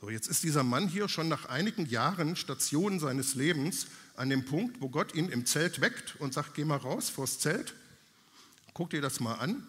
So, 0.00 0.10
jetzt 0.10 0.26
ist 0.26 0.42
dieser 0.42 0.64
Mann 0.64 0.88
hier 0.88 1.08
schon 1.08 1.28
nach 1.28 1.46
einigen 1.46 1.86
Jahren 1.86 2.34
Stationen 2.34 2.98
seines 2.98 3.36
Lebens 3.36 3.86
an 4.16 4.28
dem 4.28 4.44
Punkt, 4.44 4.80
wo 4.80 4.88
Gott 4.88 5.14
ihn 5.14 5.28
im 5.28 5.46
Zelt 5.46 5.80
weckt 5.80 6.16
und 6.16 6.34
sagt, 6.34 6.54
geh 6.54 6.64
mal 6.64 6.76
raus 6.76 7.10
vors 7.10 7.38
Zelt, 7.38 7.74
guck 8.74 8.90
dir 8.90 9.00
das 9.00 9.20
mal 9.20 9.34
an 9.34 9.64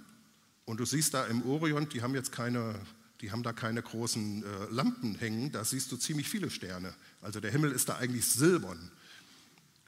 und 0.66 0.80
du 0.80 0.86
siehst 0.86 1.14
da 1.14 1.26
im 1.26 1.44
Orient, 1.44 1.94
die 1.94 2.02
haben 2.02 2.16
jetzt 2.16 2.32
keine, 2.32 2.80
die 3.22 3.32
haben 3.32 3.44
da 3.44 3.54
keine 3.54 3.82
großen 3.82 4.44
äh, 4.44 4.48
Lampen 4.72 5.16
hängen, 5.16 5.52
da 5.52 5.64
siehst 5.64 5.92
du 5.92 5.98
ziemlich 5.98 6.28
viele 6.28 6.50
Sterne. 6.50 6.94
Also 7.22 7.40
der 7.40 7.52
Himmel 7.52 7.72
ist 7.72 7.90
da 7.90 7.98
eigentlich 7.98 8.26
silbern. 8.26 8.92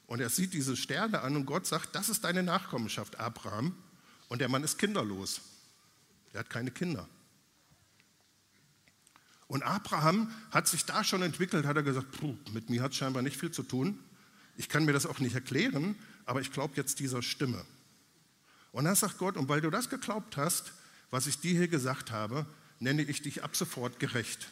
Und 0.06 0.22
er 0.22 0.30
sieht 0.30 0.54
diese 0.54 0.78
Sterne 0.78 1.22
an 1.22 1.36
und 1.36 1.46
Gott 1.46 1.66
sagt, 1.66 1.94
das 1.96 2.10
ist 2.10 2.24
deine 2.24 2.44
Nachkommenschaft, 2.44 3.20
Abraham. 3.20 3.76
Und 4.30 4.40
der 4.40 4.50
Mann 4.50 4.64
ist 4.64 4.78
kinderlos. 4.78 5.42
Er 6.34 6.42
hat 6.42 6.50
keine 6.50 6.72
Kinder. 6.72 7.08
Und 9.48 9.64
Abraham 9.64 10.32
hat 10.52 10.68
sich 10.68 10.86
da 10.86 11.04
schon 11.04 11.22
entwickelt, 11.22 11.66
hat 11.66 11.78
er 11.78 11.84
gesagt, 11.84 12.08
mit 12.54 12.70
mir 12.70 12.84
hat 12.84 12.92
es 12.92 12.98
scheinbar 12.98 13.22
nicht 13.22 13.38
viel 13.38 13.52
zu 13.52 13.64
tun. 13.64 14.00
Ich 14.58 14.70
kann 14.70 14.86
mir 14.86 14.94
das 14.94 15.06
auch 15.06 15.20
nicht 15.20 15.36
erklären, 15.36 15.96
aber 16.26 16.42
ich 16.42 16.52
glaube 16.52 16.76
jetzt 16.76 17.00
dieser 17.00 17.22
Stimme. 17.22 17.66
Und 18.72 18.86
dann 18.86 18.96
sagt 18.96 19.18
Gott, 19.18 19.38
und 19.38 19.50
weil 19.50 19.62
du 19.62 19.70
das 19.70 19.90
geglaubt 19.90 20.38
hast, 20.38 20.74
was 21.10 21.28
ich 21.28 21.40
dir 21.40 21.58
hier 21.58 21.68
gesagt 21.68 22.12
habe, 22.12 22.46
nenne 22.80 23.02
ich 23.04 23.22
dich 23.22 23.44
ab 23.44 23.56
sofort 23.56 24.00
gerecht. 24.00 24.50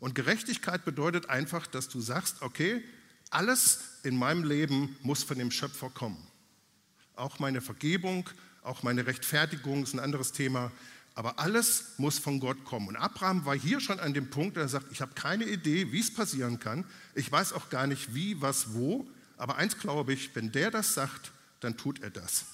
Und 0.00 0.14
Gerechtigkeit 0.14 0.84
bedeutet 0.84 1.28
einfach, 1.28 1.66
dass 1.66 1.88
du 1.88 2.00
sagst, 2.00 2.42
okay, 2.42 2.82
alles 3.30 3.80
in 4.04 4.16
meinem 4.16 4.44
Leben 4.44 4.96
muss 5.02 5.22
von 5.22 5.38
dem 5.38 5.50
Schöpfer 5.50 5.90
kommen. 5.90 6.24
Auch 7.16 7.38
meine 7.38 7.60
Vergebung, 7.60 8.28
auch 8.62 8.82
meine 8.82 9.06
Rechtfertigung 9.06 9.82
ist 9.82 9.94
ein 9.94 10.00
anderes 10.00 10.32
Thema, 10.32 10.70
aber 11.14 11.40
alles 11.40 11.94
muss 11.96 12.18
von 12.18 12.38
Gott 12.38 12.64
kommen. 12.64 12.88
Und 12.88 12.96
Abraham 12.96 13.44
war 13.44 13.56
hier 13.56 13.80
schon 13.80 13.98
an 13.98 14.14
dem 14.14 14.30
Punkt, 14.30 14.56
er 14.56 14.68
sagt, 14.68 14.92
ich 14.92 15.00
habe 15.00 15.14
keine 15.14 15.46
Idee, 15.46 15.90
wie 15.90 15.98
es 15.98 16.14
passieren 16.14 16.60
kann. 16.60 16.84
Ich 17.14 17.30
weiß 17.30 17.54
auch 17.54 17.70
gar 17.70 17.88
nicht, 17.88 18.14
wie, 18.14 18.40
was, 18.40 18.72
wo. 18.74 19.04
Aber 19.36 19.56
eins 19.56 19.78
glaube 19.78 20.12
ich, 20.12 20.34
wenn 20.36 20.52
der 20.52 20.70
das 20.70 20.94
sagt, 20.94 21.32
dann 21.60 21.76
tut 21.76 22.02
er 22.02 22.10
das. 22.10 22.44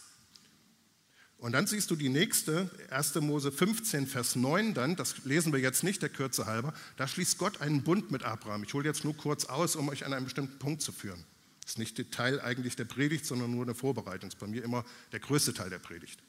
Und 1.39 1.53
dann 1.53 1.67
siehst 1.67 1.91
du 1.91 1.97
die 1.97 2.09
nächste, 2.09 2.71
1. 2.91 3.17
Mose 3.17 3.53
15, 3.53 4.07
Vers 4.07 4.35
9, 4.35 4.73
dann, 4.73 4.97
das 4.97 5.25
lesen 5.25 5.53
wir 5.53 5.61
jetzt 5.61 5.85
nicht 5.85 6.01
der 6.01 6.09
Kürze 6.09 6.47
halber, 6.47 6.73
da 6.97 7.07
schließt 7.07 7.37
Gott 7.37 7.61
einen 7.61 7.83
Bund 7.83 8.11
mit 8.11 8.23
Abraham. 8.23 8.63
Ich 8.63 8.73
hole 8.73 8.87
jetzt 8.87 9.05
nur 9.05 9.17
kurz 9.17 9.45
aus, 9.45 9.77
um 9.77 9.89
euch 9.91 10.07
an 10.07 10.15
einen 10.15 10.25
bestimmten 10.25 10.59
Punkt 10.59 10.81
zu 10.81 10.91
führen. 10.91 11.23
Das 11.61 11.73
ist 11.73 11.79
nicht 11.79 12.13
Teil 12.13 12.41
eigentlich 12.41 12.77
der 12.77 12.85
Predigt, 12.85 13.27
sondern 13.27 13.51
nur 13.51 13.63
eine 13.63 13.75
Vorbereitung. 13.75 14.31
Das 14.31 14.35
ist 14.35 14.41
bei 14.41 14.47
mir 14.47 14.63
immer 14.63 14.85
der 15.13 15.21
größte 15.21 15.53
Teil 15.53 15.71
der 15.71 15.79
Predigt. 15.79 16.23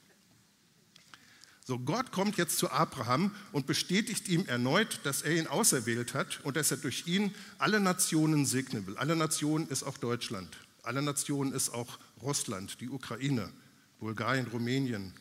So, 1.67 1.79
Gott 1.79 2.11
kommt 2.11 2.37
jetzt 2.37 2.57
zu 2.57 2.69
Abraham 2.69 3.33
und 3.51 3.67
bestätigt 3.67 4.27
ihm 4.27 4.45
erneut, 4.45 4.99
dass 5.03 5.23
er 5.23 5.35
ihn 5.35 5.47
auserwählt 5.47 6.13
hat 6.13 6.39
und 6.43 6.57
dass 6.57 6.71
er 6.71 6.77
durch 6.77 7.07
ihn 7.07 7.33
alle 7.57 7.79
Nationen 7.79 8.45
segnen 8.45 8.85
will. 8.85 8.97
Alle 8.97 9.15
Nationen 9.15 9.67
ist 9.69 9.83
auch 9.83 9.97
Deutschland. 9.97 10.57
Alle 10.83 11.01
Nationen 11.01 11.53
ist 11.53 11.69
auch 11.69 11.97
Russland, 12.21 12.79
die 12.81 12.89
Ukraine, 12.89 13.51
Bulgarien, 13.99 14.47
Rumänien, 14.47 15.13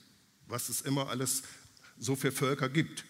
was 0.46 0.68
es 0.68 0.80
immer 0.80 1.08
alles 1.08 1.42
so 1.98 2.16
für 2.16 2.32
Völker 2.32 2.68
gibt. 2.68 3.04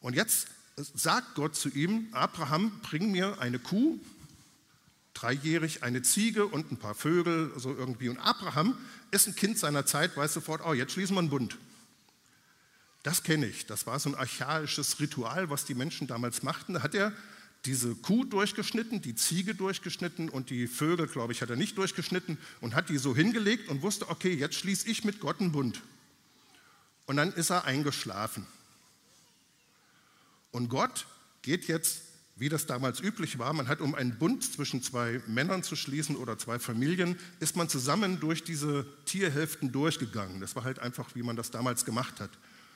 Und 0.00 0.14
jetzt 0.14 0.48
sagt 0.76 1.34
Gott 1.34 1.56
zu 1.56 1.68
ihm, 1.70 2.08
Abraham, 2.12 2.80
bring 2.82 3.10
mir 3.10 3.40
eine 3.40 3.58
Kuh, 3.58 3.98
dreijährig, 5.14 5.82
eine 5.82 6.02
Ziege 6.02 6.46
und 6.46 6.70
ein 6.70 6.76
paar 6.76 6.94
Vögel, 6.94 7.52
so 7.56 7.74
irgendwie. 7.74 8.08
Und 8.08 8.18
Abraham 8.18 8.76
ist 9.10 9.26
ein 9.26 9.34
Kind 9.34 9.58
seiner 9.58 9.86
Zeit, 9.86 10.16
weiß 10.16 10.34
sofort, 10.34 10.62
oh, 10.64 10.74
jetzt 10.74 10.92
schließen 10.92 11.16
wir 11.16 11.20
einen 11.20 11.30
Bund. 11.30 11.56
Das 13.02 13.22
kenne 13.22 13.46
ich. 13.46 13.66
Das 13.66 13.86
war 13.86 13.98
so 13.98 14.10
ein 14.10 14.14
archaisches 14.14 15.00
Ritual, 15.00 15.48
was 15.48 15.64
die 15.64 15.74
Menschen 15.74 16.06
damals 16.06 16.42
machten. 16.42 16.74
Da 16.74 16.82
hat 16.82 16.94
er 16.94 17.12
diese 17.66 17.94
Kuh 17.96 18.24
durchgeschnitten, 18.24 19.02
die 19.02 19.14
Ziege 19.14 19.54
durchgeschnitten 19.54 20.28
und 20.28 20.50
die 20.50 20.66
Vögel, 20.66 21.06
glaube 21.08 21.32
ich, 21.32 21.42
hat 21.42 21.50
er 21.50 21.56
nicht 21.56 21.76
durchgeschnitten 21.76 22.38
und 22.60 22.74
hat 22.74 22.88
die 22.88 22.98
so 22.98 23.14
hingelegt 23.14 23.68
und 23.68 23.82
wusste, 23.82 24.08
okay, 24.08 24.32
jetzt 24.32 24.54
schließe 24.54 24.88
ich 24.88 25.04
mit 25.04 25.20
Gott 25.20 25.40
einen 25.40 25.52
Bund. 25.52 25.82
Und 27.06 27.16
dann 27.16 27.32
ist 27.32 27.50
er 27.50 27.64
eingeschlafen. 27.64 28.46
Und 30.50 30.68
Gott 30.68 31.06
geht 31.42 31.66
jetzt, 31.68 32.02
wie 32.36 32.48
das 32.48 32.66
damals 32.66 33.00
üblich 33.00 33.38
war, 33.38 33.52
man 33.52 33.68
hat, 33.68 33.80
um 33.80 33.94
einen 33.94 34.18
Bund 34.18 34.44
zwischen 34.44 34.82
zwei 34.82 35.20
Männern 35.26 35.62
zu 35.62 35.76
schließen 35.76 36.16
oder 36.16 36.38
zwei 36.38 36.58
Familien, 36.58 37.18
ist 37.40 37.56
man 37.56 37.68
zusammen 37.68 38.20
durch 38.20 38.44
diese 38.44 38.86
Tierhälften 39.06 39.72
durchgegangen. 39.72 40.40
Das 40.40 40.56
war 40.56 40.64
halt 40.64 40.78
einfach, 40.78 41.14
wie 41.14 41.22
man 41.22 41.36
das 41.36 41.50
damals 41.50 41.84
gemacht 41.84 42.20
hat. 42.20 42.30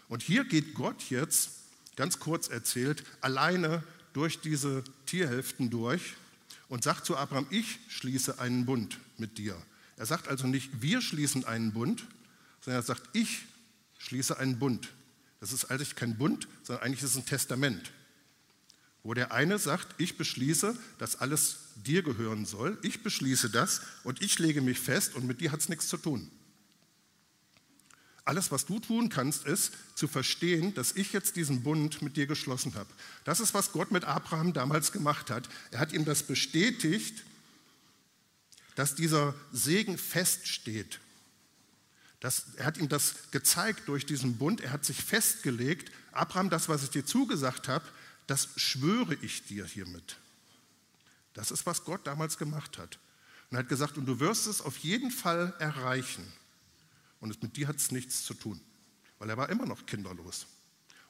Und 0.09 0.23
hier 0.23 0.45
geht 0.45 0.75
Gott 0.75 1.11
jetzt, 1.11 1.51
ganz 1.97 2.19
kurz 2.19 2.49
erzählt, 2.49 3.05
alleine 3.21 3.83
durch 4.13 4.41
diese 4.41 4.85
Tierhälften 5.07 5.71
durch 5.71 6.15
und 6.69 6.85
sagt 6.85 7.07
zu 7.07 7.17
Abraham, 7.17 7.47
ich 7.51 7.79
schließe 7.89 8.39
einen 8.39 8.67
Bund 8.67 8.99
mit 9.19 9.39
dir. 9.39 9.57
Er 9.97 10.07
sagt 10.07 10.29
also 10.29 10.47
nicht, 10.47 10.83
wir 10.83 11.03
schließen 11.03 11.45
einen 11.45 11.73
Bund, 11.73 12.07
sondern 12.61 12.81
er 12.81 12.87
sagt, 12.87 13.03
ich 13.13 13.43
schließe 13.99 14.39
einen 14.39 14.59
Bund. 14.59 14.89
Das 15.41 15.53
ist 15.53 15.71
eigentlich 15.71 15.95
kein 15.97 16.17
Bund, 16.17 16.49
sondern 16.63 16.85
eigentlich 16.85 17.03
ist 17.03 17.11
es 17.11 17.17
ein 17.17 17.27
Testament, 17.27 17.93
wo 19.03 19.15
der 19.15 19.33
eine 19.33 19.59
sagt, 19.59 19.95
ich 19.99 20.17
beschließe, 20.17 20.77
dass 20.99 21.17
alles 21.17 21.57
dir 21.85 22.03
gehören 22.03 22.45
soll, 22.45 22.79
ich 22.83 23.03
beschließe 23.03 23.51
das 23.51 23.81
und 24.05 24.23
ich 24.23 24.39
lege 24.39 24.61
mich 24.61 24.79
fest 24.79 25.15
und 25.15 25.27
mit 25.27 25.41
dir 25.41 25.53
hat 25.53 25.61
es 25.61 25.69
nichts 25.69 25.89
zu 25.89 25.97
tun. 25.97 26.31
Alles, 28.25 28.51
was 28.51 28.67
du 28.67 28.79
tun 28.79 29.09
kannst, 29.09 29.47
ist 29.47 29.73
zu 29.95 30.07
verstehen, 30.07 30.75
dass 30.75 30.93
ich 30.93 31.13
jetzt 31.13 31.37
diesen 31.37 31.63
Bund 31.63 32.03
mit 32.03 32.17
dir 32.17 32.27
geschlossen 32.27 32.75
habe. 32.75 32.91
Das 33.25 33.41
ist, 33.41 33.55
was 33.55 33.73
Gott 33.73 33.91
mit 33.91 34.05
Abraham 34.05 34.53
damals 34.53 34.93
gemacht 34.93 35.31
hat. 35.31 35.49
Er 35.71 35.81
hat 35.81 35.93
ihm 35.93 36.05
das 36.05 36.23
bestätigt, 36.23 37.25
dass 38.75 38.95
dieser 38.95 39.35
Segen 39.53 39.99
feststeht. 39.99 41.01
Das, 42.21 42.45
er 42.57 42.67
hat 42.67 42.77
ihm 42.77 42.89
das 42.89 43.31
gezeigt 43.31 43.89
durch 43.89 44.05
diesen 44.05 44.37
Bund. 44.37 44.61
Er 44.61 44.73
hat 44.73 44.85
sich 44.85 45.03
festgelegt, 45.03 45.91
Abraham, 46.13 46.51
das, 46.51 46.69
was 46.69 46.83
ich 46.83 46.91
dir 46.91 47.05
zugesagt 47.05 47.69
habe, 47.69 47.85
das 48.27 48.49
schwöre 48.57 49.15
ich 49.23 49.45
dir 49.47 49.65
hiermit. 49.65 50.19
Das 51.35 51.51
ist, 51.51 51.65
was 51.67 51.85
Gott 51.85 52.07
damals 52.07 52.37
gemacht 52.37 52.79
hat. 52.79 52.99
Und 53.51 53.57
er 53.57 53.61
hat 53.61 53.69
gesagt, 53.69 53.97
und 53.97 54.07
du 54.07 54.21
wirst 54.21 54.47
es 54.47 54.61
auf 54.61 54.77
jeden 54.79 55.11
Fall 55.11 55.55
erreichen. 55.59 56.31
Und 57.21 57.43
mit 57.43 57.57
dir 57.57 57.69
hat 57.69 57.77
es 57.77 57.93
nichts 57.93 58.25
zu 58.25 58.35
tun, 58.35 58.61
weil 59.19 59.31
er 59.31 59.37
war 59.37 59.51
immer 59.51 59.67
noch 59.67 59.87
kinderlos. 59.87 60.47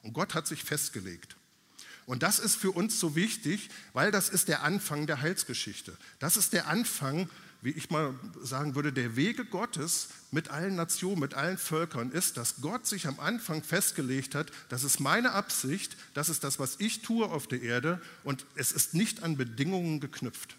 Und 0.03 0.13
Gott 0.13 0.33
hat 0.33 0.47
sich 0.47 0.63
festgelegt. 0.63 1.35
Und 2.05 2.23
das 2.23 2.39
ist 2.39 2.55
für 2.55 2.71
uns 2.71 2.99
so 2.99 3.15
wichtig, 3.15 3.69
weil 3.93 4.11
das 4.11 4.29
ist 4.29 4.47
der 4.47 4.63
Anfang 4.63 5.07
der 5.07 5.21
Heilsgeschichte. 5.21 5.95
Das 6.19 6.35
ist 6.35 6.51
der 6.51 6.67
Anfang, 6.67 7.29
wie 7.61 7.69
ich 7.69 7.89
mal 7.89 8.15
sagen 8.41 8.75
würde, 8.75 8.91
der 8.91 9.15
Wege 9.15 9.45
Gottes 9.45 10.09
mit 10.31 10.49
allen 10.49 10.75
Nationen, 10.75 11.19
mit 11.19 11.35
allen 11.35 11.59
Völkern 11.59 12.11
ist, 12.11 12.37
dass 12.37 12.59
Gott 12.61 12.87
sich 12.87 13.07
am 13.07 13.19
Anfang 13.19 13.63
festgelegt 13.63 14.33
hat, 14.33 14.51
das 14.69 14.83
ist 14.83 14.99
meine 14.99 15.31
Absicht, 15.33 15.95
das 16.15 16.27
ist 16.27 16.43
das, 16.43 16.57
was 16.57 16.77
ich 16.79 17.03
tue 17.03 17.27
auf 17.27 17.47
der 17.47 17.61
Erde 17.61 18.01
und 18.23 18.45
es 18.55 18.71
ist 18.71 18.95
nicht 18.95 19.21
an 19.21 19.37
Bedingungen 19.37 19.99
geknüpft 19.99 20.57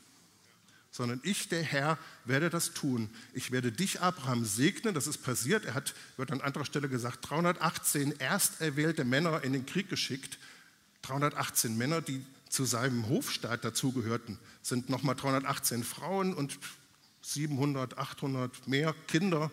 sondern 0.93 1.21
ich, 1.25 1.49
der 1.49 1.63
Herr, 1.63 1.99
werde 2.27 2.51
das 2.51 2.75
tun. 2.75 3.09
Ich 3.33 3.51
werde 3.51 3.73
dich, 3.73 4.03
Abraham, 4.03 4.45
segnen. 4.45 4.95
Das 4.95 5.07
ist 5.07 5.25
passiert. 5.25 5.65
Er 5.65 5.75
hat, 5.75 5.95
wird 6.19 6.31
an 6.31 6.43
anderer 6.43 6.67
Stelle 6.67 6.89
gesagt, 6.89 7.29
318 7.29 8.21
ersterwählte 8.21 9.05
Männer 9.05 9.43
in 9.43 9.55
den 9.55 9.65
Krieg 9.65 9.89
geschickt. 9.89 10.39
318 11.01 11.77
Männer, 11.77 12.03
die 12.03 12.25
zu 12.51 12.67
seinem 12.67 13.09
Hofstaat 13.09 13.65
dazugehörten, 13.65 14.39
sind 14.61 14.91
nochmal 14.91 15.17
318 15.17 15.83
Frauen 15.83 16.35
und 16.35 16.59
700, 17.23 17.97
800 17.97 18.69
mehr 18.69 18.95
Kinder. 19.09 19.51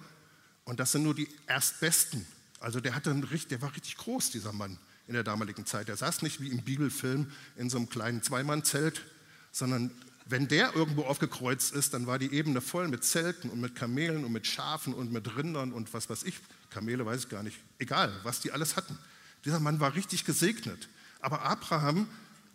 Und 0.65 0.81
das 0.81 0.91
sind 0.91 1.03
nur 1.03 1.15
die 1.15 1.29
Erstbesten. 1.47 2.27
Also 2.59 2.81
der, 2.81 2.95
hatte 2.95 3.11
einen, 3.11 3.27
der 3.49 3.61
war 3.61 3.73
richtig 3.73 3.95
groß, 3.95 4.31
dieser 4.31 4.51
Mann 4.51 4.77
in 5.07 5.13
der 5.13 5.23
damaligen 5.23 5.65
Zeit. 5.65 5.87
Er 5.87 5.95
saß 5.95 6.21
nicht 6.21 6.41
wie 6.41 6.49
im 6.49 6.63
Bibelfilm 6.63 7.31
in 7.55 7.69
so 7.69 7.77
einem 7.77 7.89
kleinen 7.89 8.21
Zweimannzelt, 8.21 9.05
sondern 9.53 9.91
wenn 10.29 10.47
der 10.47 10.75
irgendwo 10.75 11.03
aufgekreuzt 11.03 11.73
ist, 11.73 11.95
dann 11.95 12.05
war 12.05 12.19
die 12.19 12.31
Ebene 12.31 12.61
voll 12.61 12.87
mit 12.87 13.03
Zelten 13.03 13.49
und 13.49 13.59
mit 13.59 13.75
Kamelen 13.75 14.23
und 14.23 14.31
mit 14.31 14.45
Schafen 14.45 14.93
und 14.93 15.11
mit 15.11 15.35
Rindern 15.35 15.73
und 15.73 15.91
was 15.93 16.07
weiß 16.09 16.23
ich. 16.23 16.39
Kamele 16.69 17.03
weiß 17.05 17.23
ich 17.23 17.29
gar 17.29 17.41
nicht. 17.41 17.57
Egal, 17.79 18.13
was 18.21 18.39
die 18.39 18.51
alles 18.51 18.75
hatten. 18.75 18.97
Dieser 19.43 19.59
Mann 19.59 19.79
war 19.79 19.95
richtig 19.95 20.25
gesegnet. 20.25 20.87
Aber 21.19 21.41
Abraham, 21.41 22.07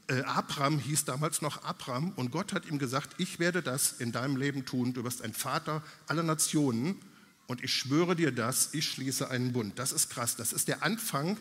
äh, 0.07 0.21
Abraham 0.23 0.79
hieß 0.79 1.05
damals 1.05 1.43
noch 1.43 1.65
Abraham 1.65 2.13
und 2.13 2.31
Gott 2.31 2.53
hat 2.53 2.67
ihm 2.67 2.79
gesagt, 2.79 3.17
ich 3.19 3.41
werde 3.41 3.61
das 3.61 3.95
in 3.95 4.13
deinem 4.13 4.37
Leben 4.37 4.65
tun. 4.65 4.95
Du 4.95 5.03
wirst 5.03 5.23
ein 5.23 5.35
Vater 5.35 5.83
aller 6.07 6.23
Nationen 6.23 7.01
und 7.49 7.65
ich 7.65 7.75
schwöre 7.75 8.15
dir 8.15 8.31
das, 8.31 8.73
ich 8.73 8.89
schließe 8.89 9.29
einen 9.29 9.53
Bund. 9.53 9.79
Das 9.81 9.91
ist 9.91 10.11
krass. 10.11 10.37
Das 10.37 10.53
ist 10.53 10.69
der 10.69 10.85
Anfang 10.85 11.37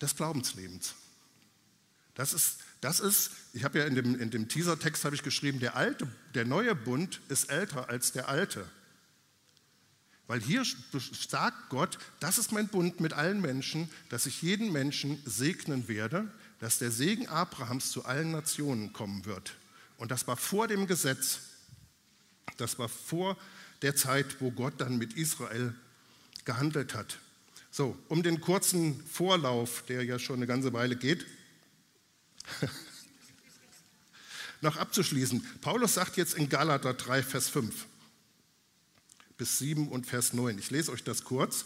des 0.00 0.16
Glaubenslebens. 0.16 0.94
Das 2.14 2.34
ist 2.34 2.58
das 2.80 3.00
ist, 3.00 3.30
ich 3.52 3.64
habe 3.64 3.78
ja 3.78 3.84
in 3.84 3.94
dem, 3.94 4.18
in 4.18 4.30
dem 4.30 4.48
Teasertext 4.48 5.04
habe 5.04 5.14
ich 5.14 5.22
geschrieben, 5.22 5.60
der 5.60 5.76
alte, 5.76 6.08
der 6.34 6.46
neue 6.46 6.74
Bund 6.74 7.20
ist 7.28 7.50
älter 7.50 7.88
als 7.90 8.12
der 8.12 8.28
alte. 8.28 8.66
Weil 10.26 10.40
hier 10.40 10.64
sagt 10.64 11.70
Gott, 11.70 11.98
das 12.20 12.38
ist 12.38 12.52
mein 12.52 12.68
Bund 12.68 13.00
mit 13.00 13.12
allen 13.12 13.40
Menschen, 13.40 13.90
dass 14.10 14.26
ich 14.26 14.42
jeden 14.42 14.72
Menschen 14.72 15.20
segnen 15.26 15.88
werde, 15.88 16.30
dass 16.60 16.78
der 16.78 16.90
Segen 16.90 17.26
Abrahams 17.26 17.90
zu 17.90 18.04
allen 18.04 18.30
Nationen 18.30 18.92
kommen 18.92 19.26
wird. 19.26 19.56
Und 19.96 20.10
das 20.10 20.26
war 20.26 20.36
vor 20.36 20.68
dem 20.68 20.86
Gesetz. 20.86 21.40
Das 22.56 22.78
war 22.78 22.88
vor 22.88 23.36
der 23.82 23.96
Zeit, 23.96 24.40
wo 24.40 24.50
Gott 24.50 24.74
dann 24.78 24.98
mit 24.98 25.14
Israel 25.14 25.74
gehandelt 26.44 26.94
hat. 26.94 27.18
So, 27.70 27.98
um 28.08 28.22
den 28.22 28.40
kurzen 28.40 29.04
Vorlauf, 29.06 29.84
der 29.88 30.04
ja 30.04 30.18
schon 30.18 30.36
eine 30.36 30.46
ganze 30.46 30.72
Weile 30.72 30.96
geht, 30.96 31.26
noch 34.60 34.76
abzuschließen. 34.76 35.46
Paulus 35.60 35.94
sagt 35.94 36.16
jetzt 36.16 36.34
in 36.34 36.48
Galater 36.48 36.94
3, 36.94 37.22
Vers 37.22 37.48
5 37.48 37.86
bis 39.40 39.58
7 39.58 39.88
und 39.88 40.06
Vers 40.06 40.34
9. 40.34 40.58
Ich 40.58 40.70
lese 40.70 40.92
euch 40.92 41.02
das 41.02 41.24
kurz. 41.24 41.64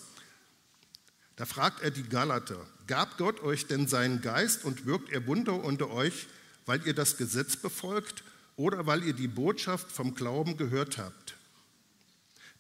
Da 1.37 1.45
fragt 1.45 1.83
er 1.83 1.91
die 1.91 2.09
Galater, 2.09 2.65
gab 2.87 3.19
Gott 3.19 3.41
euch 3.41 3.67
denn 3.67 3.89
seinen 3.89 4.21
Geist 4.21 4.65
und 4.65 4.87
wirkt 4.87 5.11
er 5.11 5.27
Wunder 5.27 5.65
unter 5.65 5.91
euch, 5.91 6.29
weil 6.67 6.87
ihr 6.87 6.95
das 6.95 7.17
Gesetz 7.17 7.57
befolgt 7.57 8.23
oder 8.55 8.87
weil 8.87 9.03
ihr 9.03 9.15
die 9.15 9.27
Botschaft 9.27 9.91
vom 9.91 10.15
Glauben 10.15 10.57
gehört 10.57 10.99
habt? 10.99 11.35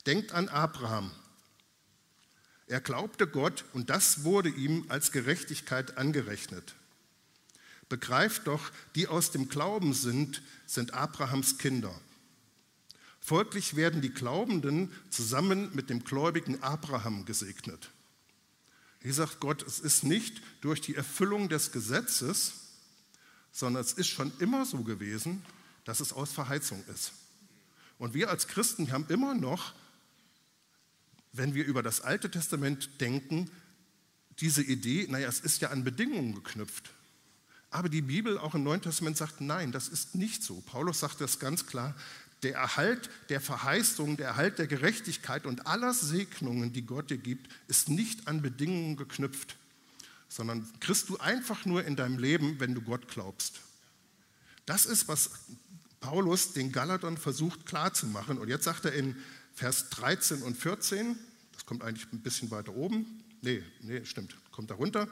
Denkt 0.06 0.32
an 0.32 0.48
Abraham. 0.48 1.12
Er 2.66 2.80
glaubte 2.80 3.28
Gott 3.28 3.64
und 3.72 3.90
das 3.90 4.24
wurde 4.24 4.48
ihm 4.48 4.86
als 4.88 5.12
Gerechtigkeit 5.12 5.96
angerechnet. 5.96 6.74
Begreift 7.88 8.46
doch, 8.46 8.70
die 8.94 9.08
aus 9.08 9.30
dem 9.30 9.48
Glauben 9.48 9.92
sind, 9.94 10.42
sind 10.66 10.94
Abrahams 10.94 11.58
Kinder. 11.58 11.94
Folglich 13.20 13.76
werden 13.76 14.02
die 14.02 14.10
Glaubenden 14.10 14.92
zusammen 15.10 15.70
mit 15.74 15.90
dem 15.90 16.04
gläubigen 16.04 16.62
Abraham 16.62 17.24
gesegnet. 17.24 17.90
Hier 19.00 19.14
sagt 19.14 19.40
Gott, 19.40 19.62
es 19.66 19.80
ist 19.80 20.04
nicht 20.04 20.42
durch 20.62 20.80
die 20.80 20.94
Erfüllung 20.94 21.48
des 21.48 21.72
Gesetzes, 21.72 22.54
sondern 23.52 23.82
es 23.82 23.92
ist 23.92 24.08
schon 24.08 24.32
immer 24.38 24.64
so 24.64 24.82
gewesen, 24.82 25.44
dass 25.84 26.00
es 26.00 26.12
aus 26.12 26.32
Verheißung 26.32 26.82
ist. 26.92 27.12
Und 27.98 28.14
wir 28.14 28.30
als 28.30 28.48
Christen 28.48 28.90
haben 28.90 29.06
immer 29.08 29.34
noch, 29.34 29.74
wenn 31.32 31.54
wir 31.54 31.64
über 31.64 31.82
das 31.82 32.00
Alte 32.00 32.30
Testament 32.30 33.00
denken, 33.00 33.50
diese 34.40 34.62
Idee, 34.62 35.06
naja, 35.08 35.28
es 35.28 35.40
ist 35.40 35.60
ja 35.60 35.70
an 35.70 35.84
Bedingungen 35.84 36.34
geknüpft. 36.34 36.90
Aber 37.74 37.88
die 37.88 38.02
Bibel 38.02 38.38
auch 38.38 38.54
im 38.54 38.62
Neuen 38.62 38.82
Testament 38.82 39.16
sagt, 39.16 39.40
nein, 39.40 39.72
das 39.72 39.88
ist 39.88 40.14
nicht 40.14 40.44
so. 40.44 40.60
Paulus 40.60 41.00
sagt 41.00 41.20
das 41.20 41.40
ganz 41.40 41.66
klar. 41.66 41.92
Der 42.44 42.54
Erhalt 42.54 43.10
der 43.30 43.40
Verheißung, 43.40 44.16
der 44.16 44.28
Erhalt 44.28 44.60
der 44.60 44.68
Gerechtigkeit 44.68 45.44
und 45.44 45.66
aller 45.66 45.92
Segnungen, 45.92 46.72
die 46.72 46.82
Gott 46.82 47.10
dir 47.10 47.18
gibt, 47.18 47.50
ist 47.66 47.88
nicht 47.88 48.28
an 48.28 48.42
Bedingungen 48.42 48.94
geknüpft, 48.94 49.56
sondern 50.28 50.64
kriegst 50.78 51.08
du 51.08 51.18
einfach 51.18 51.64
nur 51.64 51.84
in 51.84 51.96
deinem 51.96 52.16
Leben, 52.16 52.60
wenn 52.60 52.76
du 52.76 52.80
Gott 52.80 53.08
glaubst. 53.08 53.58
Das 54.66 54.86
ist, 54.86 55.08
was 55.08 55.30
Paulus 55.98 56.52
den 56.52 56.70
Galatern 56.70 57.18
versucht 57.18 57.66
klarzumachen. 57.66 58.38
Und 58.38 58.46
jetzt 58.50 58.66
sagt 58.66 58.84
er 58.84 58.92
in 58.92 59.16
Vers 59.52 59.90
13 59.90 60.42
und 60.42 60.56
14, 60.56 61.18
das 61.52 61.66
kommt 61.66 61.82
eigentlich 61.82 62.06
ein 62.12 62.20
bisschen 62.20 62.52
weiter 62.52 62.76
oben, 62.76 63.24
nee, 63.44 63.62
nee, 63.80 64.04
stimmt, 64.04 64.34
kommt 64.50 64.70
darunter. 64.70 65.08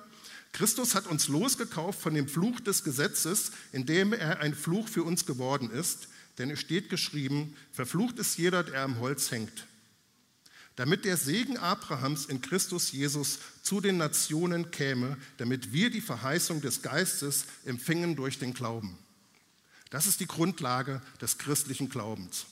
Christus 0.52 0.94
hat 0.94 1.06
uns 1.06 1.28
losgekauft 1.28 2.00
von 2.00 2.14
dem 2.14 2.28
Fluch 2.28 2.60
des 2.60 2.84
Gesetzes, 2.84 3.52
indem 3.72 4.12
er 4.12 4.40
ein 4.40 4.54
Fluch 4.54 4.88
für 4.88 5.02
uns 5.04 5.24
geworden 5.24 5.70
ist. 5.70 6.08
Denn 6.38 6.50
es 6.50 6.60
steht 6.60 6.88
geschrieben, 6.90 7.56
verflucht 7.72 8.18
ist 8.18 8.38
jeder, 8.38 8.64
der 8.64 8.82
am 8.82 8.98
Holz 8.98 9.30
hängt. 9.30 9.66
Damit 10.76 11.04
der 11.04 11.18
Segen 11.18 11.58
Abrahams 11.58 12.26
in 12.26 12.40
Christus 12.40 12.92
Jesus 12.92 13.38
zu 13.62 13.80
den 13.80 13.98
Nationen 13.98 14.70
käme, 14.70 15.18
damit 15.36 15.72
wir 15.72 15.90
die 15.90 16.00
Verheißung 16.00 16.62
des 16.62 16.80
Geistes 16.80 17.44
empfingen 17.66 18.16
durch 18.16 18.38
den 18.38 18.54
Glauben. 18.54 18.98
Das 19.90 20.06
ist 20.06 20.20
die 20.20 20.26
Grundlage 20.26 21.02
des 21.20 21.36
christlichen 21.36 21.90
Glaubens 21.90 22.46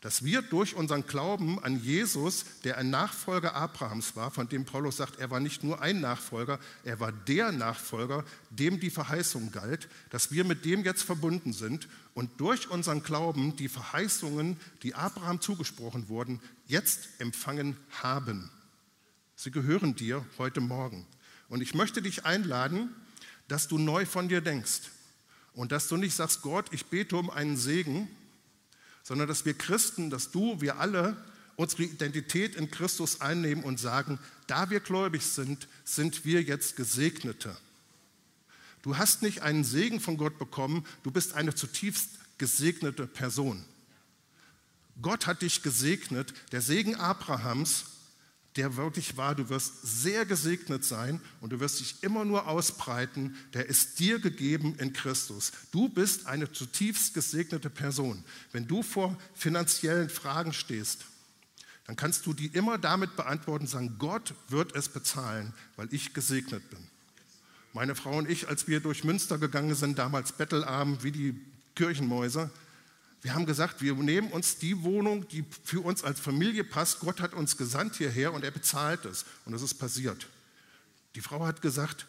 dass 0.00 0.24
wir 0.24 0.40
durch 0.40 0.74
unseren 0.74 1.06
Glauben 1.06 1.62
an 1.62 1.82
Jesus, 1.82 2.46
der 2.64 2.78
ein 2.78 2.88
Nachfolger 2.88 3.54
Abrahams 3.54 4.16
war, 4.16 4.30
von 4.30 4.48
dem 4.48 4.64
Paulus 4.64 4.96
sagt, 4.96 5.18
er 5.18 5.30
war 5.30 5.40
nicht 5.40 5.62
nur 5.62 5.82
ein 5.82 6.00
Nachfolger, 6.00 6.58
er 6.84 7.00
war 7.00 7.12
der 7.12 7.52
Nachfolger, 7.52 8.24
dem 8.48 8.80
die 8.80 8.88
Verheißung 8.88 9.52
galt, 9.52 9.88
dass 10.08 10.32
wir 10.32 10.44
mit 10.44 10.64
dem 10.64 10.84
jetzt 10.84 11.02
verbunden 11.02 11.52
sind 11.52 11.86
und 12.14 12.40
durch 12.40 12.70
unseren 12.70 13.02
Glauben 13.02 13.56
die 13.56 13.68
Verheißungen, 13.68 14.56
die 14.82 14.94
Abraham 14.94 15.40
zugesprochen 15.42 16.08
wurden, 16.08 16.40
jetzt 16.66 17.08
empfangen 17.18 17.76
haben. 18.02 18.50
Sie 19.36 19.50
gehören 19.50 19.96
dir 19.96 20.24
heute 20.38 20.60
Morgen. 20.60 21.06
Und 21.48 21.60
ich 21.60 21.74
möchte 21.74 22.00
dich 22.00 22.24
einladen, 22.24 22.94
dass 23.48 23.68
du 23.68 23.76
neu 23.76 24.06
von 24.06 24.28
dir 24.28 24.40
denkst 24.40 24.90
und 25.52 25.72
dass 25.72 25.88
du 25.88 25.96
nicht 25.96 26.14
sagst, 26.14 26.40
Gott, 26.42 26.66
ich 26.70 26.86
bete 26.86 27.16
um 27.16 27.28
einen 27.28 27.56
Segen, 27.56 28.08
sondern 29.10 29.26
dass 29.26 29.44
wir 29.44 29.54
Christen, 29.54 30.08
dass 30.08 30.30
du, 30.30 30.60
wir 30.60 30.78
alle 30.78 31.16
unsere 31.56 31.82
Identität 31.82 32.54
in 32.54 32.70
Christus 32.70 33.20
einnehmen 33.20 33.64
und 33.64 33.80
sagen, 33.80 34.20
da 34.46 34.70
wir 34.70 34.78
gläubig 34.78 35.26
sind, 35.26 35.66
sind 35.82 36.24
wir 36.24 36.42
jetzt 36.42 36.76
Gesegnete. 36.76 37.56
Du 38.82 38.98
hast 38.98 39.22
nicht 39.22 39.42
einen 39.42 39.64
Segen 39.64 39.98
von 39.98 40.16
Gott 40.16 40.38
bekommen, 40.38 40.86
du 41.02 41.10
bist 41.10 41.34
eine 41.34 41.56
zutiefst 41.56 42.08
gesegnete 42.38 43.08
Person. 43.08 43.64
Gott 45.02 45.26
hat 45.26 45.42
dich 45.42 45.64
gesegnet. 45.64 46.32
Der 46.52 46.60
Segen 46.60 46.94
Abrahams 46.94 47.86
der 48.56 48.76
wirklich 48.76 49.16
war, 49.16 49.34
du 49.34 49.48
wirst 49.48 50.02
sehr 50.02 50.26
gesegnet 50.26 50.84
sein 50.84 51.20
und 51.40 51.50
du 51.52 51.60
wirst 51.60 51.80
dich 51.80 52.02
immer 52.02 52.24
nur 52.24 52.48
ausbreiten, 52.48 53.36
der 53.54 53.66
ist 53.66 54.00
dir 54.00 54.18
gegeben 54.18 54.74
in 54.78 54.92
Christus. 54.92 55.52
Du 55.70 55.88
bist 55.88 56.26
eine 56.26 56.50
zutiefst 56.50 57.14
gesegnete 57.14 57.70
Person. 57.70 58.24
Wenn 58.50 58.66
du 58.66 58.82
vor 58.82 59.16
finanziellen 59.34 60.08
Fragen 60.08 60.52
stehst, 60.52 61.04
dann 61.86 61.96
kannst 61.96 62.26
du 62.26 62.32
die 62.32 62.46
immer 62.46 62.78
damit 62.78 63.16
beantworten, 63.16 63.66
sagen, 63.66 63.96
Gott 63.98 64.34
wird 64.48 64.74
es 64.74 64.88
bezahlen, 64.88 65.52
weil 65.76 65.88
ich 65.92 66.12
gesegnet 66.12 66.68
bin. 66.70 66.78
Meine 67.72 67.94
Frau 67.94 68.16
und 68.16 68.28
ich, 68.28 68.48
als 68.48 68.66
wir 68.66 68.80
durch 68.80 69.04
Münster 69.04 69.38
gegangen 69.38 69.74
sind, 69.76 69.98
damals 69.98 70.32
bettelarm 70.32 71.02
wie 71.02 71.12
die 71.12 71.40
Kirchenmäuse, 71.76 72.50
wir 73.22 73.34
haben 73.34 73.44
gesagt, 73.44 73.82
wir 73.82 73.94
nehmen 73.94 74.30
uns 74.30 74.56
die 74.58 74.82
Wohnung, 74.82 75.28
die 75.28 75.44
für 75.64 75.80
uns 75.80 76.02
als 76.04 76.20
Familie 76.20 76.64
passt. 76.64 77.00
Gott 77.00 77.20
hat 77.20 77.34
uns 77.34 77.56
gesandt 77.56 77.96
hierher 77.96 78.32
und 78.32 78.44
er 78.44 78.50
bezahlt 78.50 79.04
es. 79.04 79.26
Und 79.44 79.52
das 79.52 79.62
ist 79.62 79.74
passiert. 79.74 80.26
Die 81.14 81.20
Frau 81.20 81.44
hat 81.44 81.60
gesagt, 81.60 82.06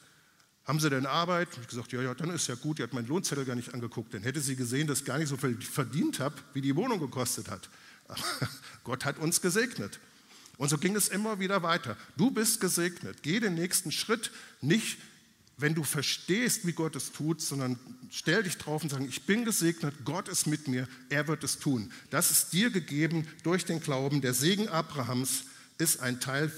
haben 0.66 0.80
Sie 0.80 0.90
denn 0.90 1.06
Arbeit? 1.06 1.50
Ich 1.52 1.58
habe 1.58 1.68
gesagt, 1.68 1.92
ja, 1.92 2.02
ja, 2.02 2.14
dann 2.14 2.30
ist 2.30 2.48
ja 2.48 2.56
gut. 2.56 2.80
Die 2.80 2.84
hat 2.84 2.94
meinen 2.94 3.08
Lohnzettel 3.08 3.44
gar 3.46 3.56
nicht 3.56 3.74
angeguckt. 3.74 4.14
Dann 4.14 4.22
hätte 4.22 4.40
sie 4.40 4.56
gesehen, 4.56 4.88
dass 4.88 5.00
ich 5.00 5.06
gar 5.06 5.18
nicht 5.18 5.28
so 5.28 5.36
viel 5.36 5.60
verdient 5.60 6.20
habe, 6.20 6.36
wie 6.54 6.62
die 6.62 6.76
Wohnung 6.76 7.00
gekostet 7.00 7.50
hat. 7.50 7.70
Aber 8.08 8.22
Gott 8.84 9.04
hat 9.04 9.18
uns 9.18 9.42
gesegnet. 9.42 10.00
Und 10.58 10.70
so 10.70 10.78
ging 10.78 10.96
es 10.96 11.10
immer 11.10 11.40
wieder 11.40 11.64
weiter. 11.64 11.98
Du 12.16 12.32
bist 12.32 12.62
gesegnet. 12.62 13.24
Geh 13.24 13.40
den 13.40 13.56
nächsten 13.56 13.92
Schritt 13.92 14.32
nicht 14.62 15.00
wenn 15.62 15.76
du 15.76 15.84
verstehst, 15.84 16.66
wie 16.66 16.74
Gott 16.74 16.96
es 16.96 17.12
tut, 17.12 17.42
sondern 17.42 17.80
stell 18.10 18.44
dich 18.44 18.58
drauf 18.58 18.84
und 18.84 18.90
sag, 18.90 19.02
ich 19.02 19.24
bin 19.24 19.46
gesegnet, 19.46 19.94
Gott 20.04 20.28
ist 20.28 20.48
mit 20.48 20.68
mir, 20.68 20.88
er 21.10 21.28
wird 21.28 21.44
es 21.44 21.60
tun. 21.60 21.92
Das 22.10 22.32
ist 22.32 22.52
dir 22.52 22.72
gegeben 22.72 23.28
durch 23.44 23.66
den 23.66 23.80
Glauben. 23.80 24.22
Der 24.22 24.34
Segen 24.34 24.68
Abrahams 24.68 25.44
ist 25.78 26.02
ein 26.02 26.20
Teil, 26.20 26.52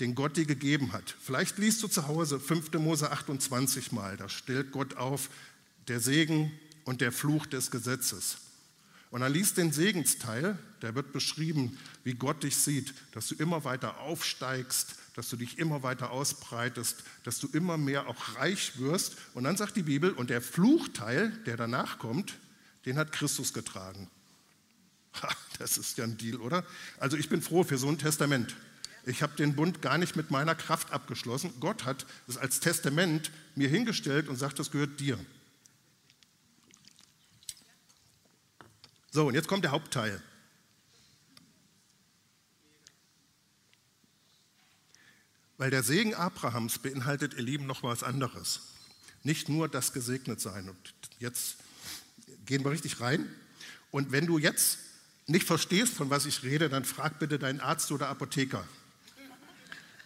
den 0.00 0.14
Gott 0.14 0.36
dir 0.36 0.46
gegeben 0.46 0.92
hat. 0.92 1.14
Vielleicht 1.22 1.58
liest 1.58 1.82
du 1.82 1.88
zu 1.88 2.08
Hause 2.08 2.40
5. 2.40 2.72
Mose 2.74 3.10
28 3.10 3.92
mal, 3.92 4.16
da 4.16 4.28
stellt 4.28 4.72
Gott 4.72 4.96
auf 4.96 5.30
der 5.88 6.00
Segen 6.00 6.50
und 6.84 7.00
der 7.00 7.12
Fluch 7.12 7.46
des 7.46 7.70
Gesetzes. 7.70 8.38
Und 9.10 9.20
dann 9.20 9.32
liest 9.32 9.58
den 9.58 9.72
Segensteil, 9.72 10.58
da 10.84 10.94
wird 10.94 11.12
beschrieben, 11.12 11.78
wie 12.04 12.14
Gott 12.14 12.42
dich 12.42 12.56
sieht, 12.56 12.94
dass 13.12 13.28
du 13.28 13.34
immer 13.36 13.64
weiter 13.64 14.00
aufsteigst, 14.00 14.96
dass 15.14 15.28
du 15.28 15.36
dich 15.36 15.58
immer 15.58 15.82
weiter 15.82 16.10
ausbreitest, 16.10 17.02
dass 17.22 17.38
du 17.38 17.48
immer 17.48 17.78
mehr 17.78 18.06
auch 18.06 18.36
reich 18.36 18.78
wirst. 18.78 19.16
Und 19.34 19.44
dann 19.44 19.56
sagt 19.56 19.76
die 19.76 19.82
Bibel, 19.82 20.10
und 20.10 20.30
der 20.30 20.42
Fluchteil, 20.42 21.30
der 21.46 21.56
danach 21.56 21.98
kommt, 21.98 22.34
den 22.84 22.98
hat 22.98 23.12
Christus 23.12 23.52
getragen. 23.52 24.10
Das 25.58 25.78
ist 25.78 25.96
ja 25.98 26.04
ein 26.04 26.18
Deal, 26.18 26.40
oder? 26.40 26.64
Also 26.98 27.16
ich 27.16 27.28
bin 27.28 27.40
froh 27.40 27.62
für 27.62 27.78
so 27.78 27.88
ein 27.88 27.96
Testament. 27.96 28.56
Ich 29.06 29.22
habe 29.22 29.36
den 29.36 29.54
Bund 29.54 29.80
gar 29.82 29.98
nicht 29.98 30.16
mit 30.16 30.32
meiner 30.32 30.56
Kraft 30.56 30.92
abgeschlossen. 30.92 31.52
Gott 31.60 31.84
hat 31.84 32.06
es 32.26 32.36
als 32.36 32.58
Testament 32.58 33.30
mir 33.54 33.68
hingestellt 33.68 34.28
und 34.28 34.36
sagt, 34.36 34.58
das 34.58 34.72
gehört 34.72 34.98
dir. 34.98 35.18
So, 39.12 39.28
und 39.28 39.34
jetzt 39.34 39.46
kommt 39.46 39.62
der 39.62 39.70
Hauptteil. 39.70 40.20
Weil 45.64 45.70
der 45.70 45.82
Segen 45.82 46.12
Abrahams 46.12 46.78
beinhaltet, 46.78 47.32
ihr 47.38 47.42
Lieben, 47.42 47.64
noch 47.64 47.82
was 47.82 48.02
anderes. 48.02 48.60
Nicht 49.22 49.48
nur 49.48 49.66
das 49.66 49.94
Gesegnetsein. 49.94 50.68
Und 50.68 50.94
jetzt 51.20 51.56
gehen 52.44 52.62
wir 52.64 52.70
richtig 52.70 53.00
rein. 53.00 53.26
Und 53.90 54.12
wenn 54.12 54.26
du 54.26 54.36
jetzt 54.36 54.76
nicht 55.26 55.46
verstehst, 55.46 55.94
von 55.94 56.10
was 56.10 56.26
ich 56.26 56.42
rede, 56.42 56.68
dann 56.68 56.84
frag 56.84 57.18
bitte 57.18 57.38
deinen 57.38 57.60
Arzt 57.60 57.90
oder 57.92 58.10
Apotheker. 58.10 58.62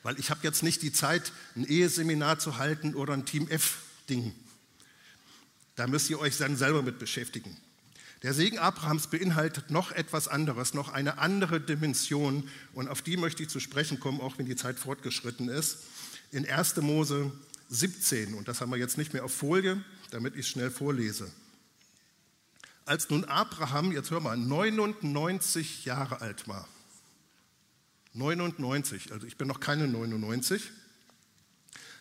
Weil 0.04 0.20
ich 0.20 0.30
habe 0.30 0.42
jetzt 0.44 0.62
nicht 0.62 0.80
die 0.82 0.92
Zeit, 0.92 1.32
ein 1.56 1.64
Eheseminar 1.64 2.38
zu 2.38 2.58
halten 2.58 2.94
oder 2.94 3.14
ein 3.14 3.26
Team 3.26 3.48
F-Ding. 3.48 4.32
Da 5.74 5.88
müsst 5.88 6.08
ihr 6.08 6.20
euch 6.20 6.38
dann 6.38 6.56
selber 6.56 6.82
mit 6.82 7.00
beschäftigen. 7.00 7.56
Der 8.22 8.34
Segen 8.34 8.58
Abrahams 8.58 9.06
beinhaltet 9.06 9.70
noch 9.70 9.92
etwas 9.92 10.26
anderes, 10.26 10.74
noch 10.74 10.88
eine 10.88 11.18
andere 11.18 11.60
Dimension 11.60 12.48
und 12.72 12.88
auf 12.88 13.00
die 13.00 13.16
möchte 13.16 13.44
ich 13.44 13.48
zu 13.48 13.60
sprechen 13.60 14.00
kommen, 14.00 14.20
auch 14.20 14.38
wenn 14.38 14.46
die 14.46 14.56
Zeit 14.56 14.78
fortgeschritten 14.78 15.48
ist. 15.48 15.78
In 16.32 16.48
1. 16.48 16.76
Mose 16.78 17.30
17, 17.68 18.34
und 18.34 18.48
das 18.48 18.60
haben 18.60 18.70
wir 18.70 18.78
jetzt 18.78 18.98
nicht 18.98 19.12
mehr 19.12 19.24
auf 19.24 19.32
Folie, 19.32 19.82
damit 20.10 20.34
ich 20.34 20.40
es 20.40 20.48
schnell 20.48 20.70
vorlese. 20.70 21.30
Als 22.86 23.08
nun 23.08 23.24
Abraham, 23.24 23.92
jetzt 23.92 24.10
hör 24.10 24.20
mal, 24.20 24.36
99 24.36 25.84
Jahre 25.84 26.20
alt 26.20 26.48
war, 26.48 26.66
99, 28.14 29.12
also 29.12 29.26
ich 29.26 29.36
bin 29.36 29.46
noch 29.46 29.60
keine 29.60 29.86
99, 29.86 30.72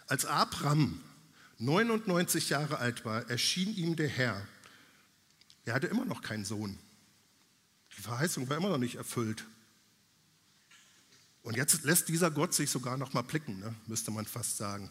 als 0.07 0.25
Abraham 0.25 0.99
99 1.59 2.49
Jahre 2.49 2.79
alt 2.79 3.05
war, 3.05 3.29
erschien 3.29 3.75
ihm 3.75 3.95
der 3.95 4.07
Herr 4.07 4.41
er 5.67 5.73
hatte 5.73 5.87
immer 5.87 6.05
noch 6.05 6.21
keinen 6.21 6.45
Sohn. 6.45 6.77
Die 7.97 8.01
Verheißung 8.01 8.49
war 8.49 8.57
immer 8.57 8.69
noch 8.69 8.77
nicht 8.77 8.95
erfüllt. 8.95 9.43
Und 11.43 11.57
jetzt 11.57 11.83
lässt 11.83 12.09
dieser 12.09 12.31
Gott 12.31 12.53
sich 12.53 12.69
sogar 12.69 12.97
noch 12.97 13.13
mal 13.13 13.21
blicken, 13.21 13.59
ne? 13.59 13.73
müsste 13.85 14.11
man 14.11 14.25
fast 14.25 14.57
sagen. 14.57 14.89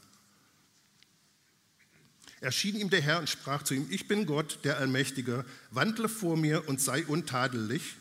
Erschien 2.41 2.77
ihm 2.77 2.91
der 2.91 3.01
Herr 3.01 3.19
und 3.19 3.29
sprach 3.29 3.63
zu 3.63 3.75
ihm: 3.75 3.87
Ich 3.91 4.09
bin 4.09 4.27
Gott, 4.27 4.59
der 4.65 4.77
Allmächtige, 4.77 5.45
wandle 5.71 6.09
vor 6.09 6.37
mir 6.37 6.69
und 6.69 6.81
sei 6.81 7.07
untadelig. 7.07 7.97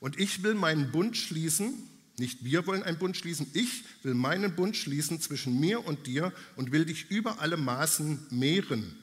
Und 0.00 0.18
ich 0.18 0.42
will 0.42 0.54
meinen 0.54 0.92
Bund 0.92 1.16
schließen. 1.16 1.88
Nicht 2.18 2.44
wir 2.44 2.66
wollen 2.66 2.82
einen 2.82 2.98
Bund 2.98 3.16
schließen, 3.16 3.50
ich 3.54 3.84
will 4.02 4.12
meinen 4.12 4.54
Bund 4.54 4.76
schließen 4.76 5.20
zwischen 5.20 5.58
mir 5.58 5.86
und 5.86 6.06
dir 6.06 6.32
und 6.56 6.70
will 6.70 6.84
dich 6.84 7.10
über 7.10 7.40
alle 7.40 7.56
Maßen 7.56 8.26
mehren. 8.30 9.02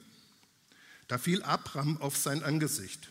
Da 1.10 1.17
fiel 1.17 1.43
Abraham 1.43 1.98
auf 1.98 2.15
sein 2.15 2.43
Angesicht. 2.43 3.10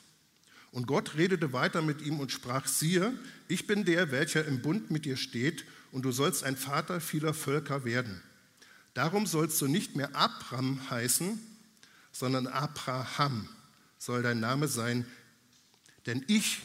Und 0.70 0.86
Gott 0.86 1.16
redete 1.16 1.52
weiter 1.52 1.82
mit 1.82 2.00
ihm 2.00 2.20
und 2.20 2.32
sprach, 2.32 2.66
siehe, 2.66 3.12
ich 3.48 3.66
bin 3.66 3.84
der, 3.84 4.12
welcher 4.12 4.44
im 4.46 4.62
Bund 4.62 4.90
mit 4.90 5.04
dir 5.04 5.16
steht, 5.16 5.64
und 5.90 6.02
du 6.02 6.12
sollst 6.12 6.44
ein 6.44 6.56
Vater 6.56 7.00
vieler 7.00 7.34
Völker 7.34 7.84
werden. 7.84 8.22
Darum 8.94 9.26
sollst 9.26 9.60
du 9.60 9.66
nicht 9.66 9.96
mehr 9.96 10.14
Abraham 10.14 10.78
heißen, 10.90 11.40
sondern 12.12 12.46
Abraham 12.46 13.48
soll 13.98 14.22
dein 14.22 14.38
Name 14.38 14.68
sein, 14.68 15.06
denn 16.06 16.24
ich 16.28 16.60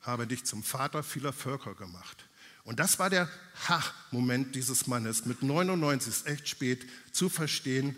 habe 0.00 0.26
dich 0.26 0.44
zum 0.44 0.62
Vater 0.62 1.02
vieler 1.02 1.32
Völker 1.32 1.74
gemacht. 1.74 2.26
Und 2.64 2.80
das 2.80 2.98
war 2.98 3.08
der 3.08 3.30
Ha-Moment 3.68 4.54
dieses 4.56 4.88
Mannes. 4.88 5.24
Mit 5.24 5.42
99 5.42 6.08
ist 6.08 6.26
echt 6.26 6.48
spät 6.48 6.84
zu 7.12 7.28
verstehen, 7.28 7.94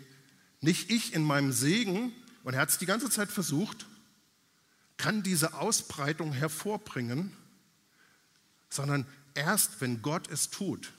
nicht 0.61 0.91
ich 0.91 1.13
in 1.13 1.23
meinem 1.23 1.51
Segen, 1.51 2.13
und 2.43 2.53
er 2.53 2.61
hat 2.61 2.69
es 2.69 2.77
die 2.77 2.85
ganze 2.85 3.09
Zeit 3.09 3.29
versucht, 3.29 3.85
kann 4.97 5.23
diese 5.23 5.53
Ausbreitung 5.53 6.33
hervorbringen, 6.33 7.31
sondern 8.69 9.05
erst, 9.33 9.81
wenn 9.81 10.01
Gott 10.01 10.29
es 10.29 10.49
tut. 10.49 10.91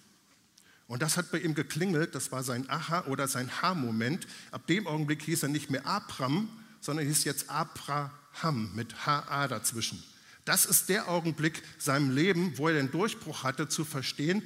Und 0.86 1.02
das 1.02 1.16
hat 1.16 1.30
bei 1.30 1.38
ihm 1.38 1.54
geklingelt, 1.54 2.14
das 2.14 2.32
war 2.32 2.42
sein 2.42 2.68
Aha- 2.68 3.04
oder 3.06 3.28
sein 3.28 3.62
Ha-Moment. 3.62 4.26
Ab 4.50 4.66
dem 4.66 4.88
Augenblick 4.88 5.22
hieß 5.22 5.44
er 5.44 5.48
nicht 5.48 5.70
mehr 5.70 5.86
Abram, 5.86 6.48
sondern 6.80 7.06
hieß 7.06 7.24
jetzt 7.24 7.48
Abraham 7.48 8.74
mit 8.74 9.06
HA 9.06 9.46
dazwischen. 9.46 10.02
Das 10.44 10.66
ist 10.66 10.88
der 10.88 11.08
Augenblick 11.08 11.62
seinem 11.78 12.10
Leben, 12.10 12.58
wo 12.58 12.66
er 12.66 12.74
den 12.74 12.90
Durchbruch 12.90 13.44
hatte, 13.44 13.68
zu 13.68 13.84
verstehen, 13.84 14.42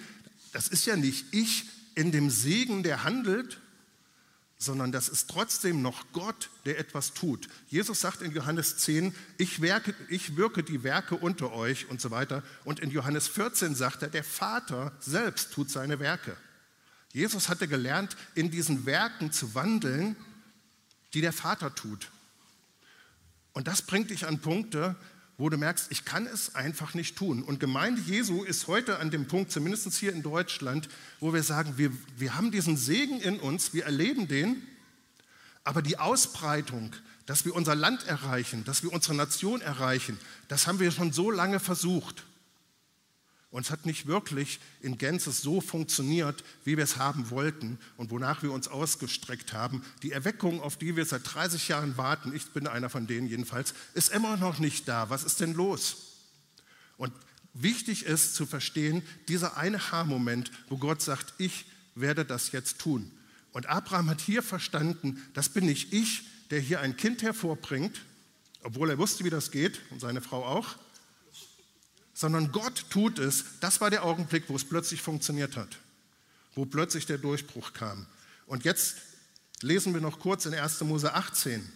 das 0.53 0.69
ist 0.69 0.85
ja 0.85 0.97
nicht 0.97 1.27
ich 1.33 1.65
in 1.95 2.13
dem 2.13 2.29
Segen, 2.29 2.83
der 2.83 3.05
handelt, 3.05 3.61
sondern 4.65 4.91
das 4.91 5.09
ist 5.09 5.31
trotzdem 5.31 5.83
noch 5.83 6.07
Gott, 6.13 6.51
der 6.65 6.79
etwas 6.79 7.13
tut. 7.13 7.49
Jesus 7.69 8.01
sagt 8.01 8.23
in 8.23 8.33
Johannes 8.33 8.79
10, 8.79 9.15
ich, 9.39 9.61
werke, 9.61 9.95
ich 10.09 10.37
wirke 10.37 10.63
die 10.63 10.83
Werke 10.83 11.17
unter 11.17 11.53
euch 11.53 11.89
und 11.91 12.01
so 12.01 12.11
weiter. 12.11 12.43
Und 12.65 12.81
in 12.81 12.91
Johannes 12.91 13.29
14 13.29 13.75
sagt 13.75 14.03
er, 14.03 14.09
der 14.09 14.25
Vater 14.25 14.93
selbst 15.01 15.53
tut 15.53 15.71
seine 15.71 16.01
Werke. 16.01 16.37
Jesus 17.13 17.49
hatte 17.49 17.69
gelernt, 17.69 18.17
in 18.35 18.51
diesen 18.51 18.87
Werken 18.87 19.31
zu 19.31 19.55
wandeln, 19.55 20.17
die 21.13 21.21
der 21.21 21.33
Vater 21.33 21.75
tut. 21.75 22.11
Und 23.53 23.69
das 23.69 23.83
bringt 23.83 24.11
dich 24.11 24.27
an 24.27 24.41
Punkte, 24.41 24.97
wo 25.37 25.49
du 25.49 25.57
merkst, 25.57 25.91
ich 25.91 26.05
kann 26.05 26.27
es 26.27 26.55
einfach 26.55 26.95
nicht 26.95 27.17
tun. 27.17 27.43
Und 27.43 27.59
Gemeinde 27.59 28.01
Jesu 28.01 28.45
ist 28.45 28.69
heute 28.69 28.99
an 28.99 29.11
dem 29.11 29.27
Punkt, 29.27 29.51
zumindest 29.51 29.93
hier 29.95 30.13
in 30.13 30.23
Deutschland, 30.23 30.89
wo 31.21 31.35
wir 31.35 31.43
sagen, 31.43 31.75
wir, 31.77 31.91
wir 32.17 32.37
haben 32.37 32.51
diesen 32.51 32.77
Segen 32.77 33.21
in 33.21 33.41
uns, 33.41 33.75
wir 33.75 33.85
erleben 33.85 34.29
den, 34.29 34.63
aber 35.65 35.83
die 35.83 35.99
Ausbreitung, 35.99 36.95
dass 37.27 37.45
wir 37.45 37.55
unser 37.55 37.75
Land 37.75 38.07
erreichen, 38.07 38.65
dass 38.65 38.83
wir 38.83 38.93
unsere 38.93 39.15
Nation 39.15 39.61
erreichen, 39.61 40.19
das 40.49 40.67
haben 40.67 40.79
wir 40.79 40.91
schon 40.91 41.13
so 41.13 41.31
lange 41.31 41.59
versucht. 41.59 42.25
Und 43.55 43.67
es 43.67 43.71
hat 43.71 43.87
nicht 43.87 44.09
wirklich 44.09 44.59
in 44.81 44.99
Gänze 44.99 45.31
so 45.31 45.61
funktioniert, 45.61 46.43
wie 46.65 46.77
wir 46.77 46.83
es 46.83 46.97
haben 46.97 47.31
wollten 47.31 47.79
und 47.97 48.11
wonach 48.11 48.43
wir 48.43 48.51
uns 48.51 48.67
ausgestreckt 48.67 49.53
haben. 49.53 49.85
Die 50.03 50.11
Erweckung, 50.11 50.61
auf 50.61 50.77
die 50.77 50.97
wir 50.97 51.05
seit 51.05 51.23
30 51.33 51.69
Jahren 51.69 51.97
warten, 51.97 52.35
ich 52.35 52.51
bin 52.51 52.67
einer 52.67 52.91
von 52.91 53.07
denen 53.07 53.29
jedenfalls, 53.29 53.73
ist 53.95 54.13
immer 54.13 54.37
noch 54.37 54.59
nicht 54.59 54.89
da. 54.89 55.09
Was 55.09 55.23
ist 55.23 55.39
denn 55.39 55.55
los? 55.55 56.17
Und 56.97 57.13
wichtig 57.53 58.07
ist 58.07 58.35
zu 58.35 58.45
verstehen, 58.45 59.05
dieser 59.29 59.57
eine 59.57 59.93
Haarmoment, 59.93 60.51
wo 60.69 60.77
Gott 60.77 61.01
sagt, 61.01 61.35
ich 61.39 61.67
werde 61.95 62.25
das 62.25 62.51
jetzt 62.51 62.81
tun. 62.81 63.13
Und 63.53 63.67
Abraham 63.67 64.11
hat 64.11 64.21
hier 64.21 64.43
verstanden, 64.43 65.23
das 65.33 65.49
bin 65.49 65.67
nicht 65.67 65.93
ich, 65.93 66.25
der 66.51 66.59
hier 66.59 66.81
ein 66.81 66.97
Kind 66.97 67.23
hervorbringt, 67.23 68.01
obwohl 68.65 68.91
er 68.91 68.99
wusste, 68.99 69.23
wie 69.23 69.31
das 69.31 69.53
geht 69.53 69.81
und 69.91 70.01
seine 70.01 70.23
Frau 70.23 70.45
auch, 70.45 70.75
sondern 72.15 72.53
Gott 72.53 72.87
tut 72.91 73.19
es. 73.19 73.45
Das 73.61 73.81
war 73.81 73.91
der 73.91 74.05
Augenblick, 74.05 74.45
wo 74.49 74.57
es 74.57 74.65
plötzlich 74.65 75.03
funktioniert 75.03 75.57
hat, 75.57 75.77
wo 76.55 76.65
plötzlich 76.65 77.07
der 77.07 77.19
Durchbruch 77.19 77.73
kam. 77.73 78.07
Und 78.47 78.65
jetzt 78.65 78.97
lesen 79.61 79.93
wir 79.93 80.01
noch 80.01 80.21
kurz 80.21 80.47
in 80.47 80.55
1. 80.55 80.81
Mose 80.83 81.13
18. 81.13 81.71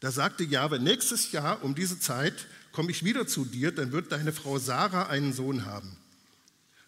Da 0.00 0.10
sagte 0.10 0.44
Jahwe, 0.44 0.78
nächstes 0.78 1.32
Jahr 1.32 1.62
um 1.62 1.74
diese 1.74 2.00
Zeit 2.00 2.46
komme 2.72 2.90
ich 2.90 3.04
wieder 3.04 3.26
zu 3.26 3.44
dir, 3.44 3.72
dann 3.72 3.92
wird 3.92 4.12
deine 4.12 4.32
Frau 4.32 4.58
Sarah 4.58 5.06
einen 5.06 5.32
Sohn 5.32 5.64
haben. 5.64 5.96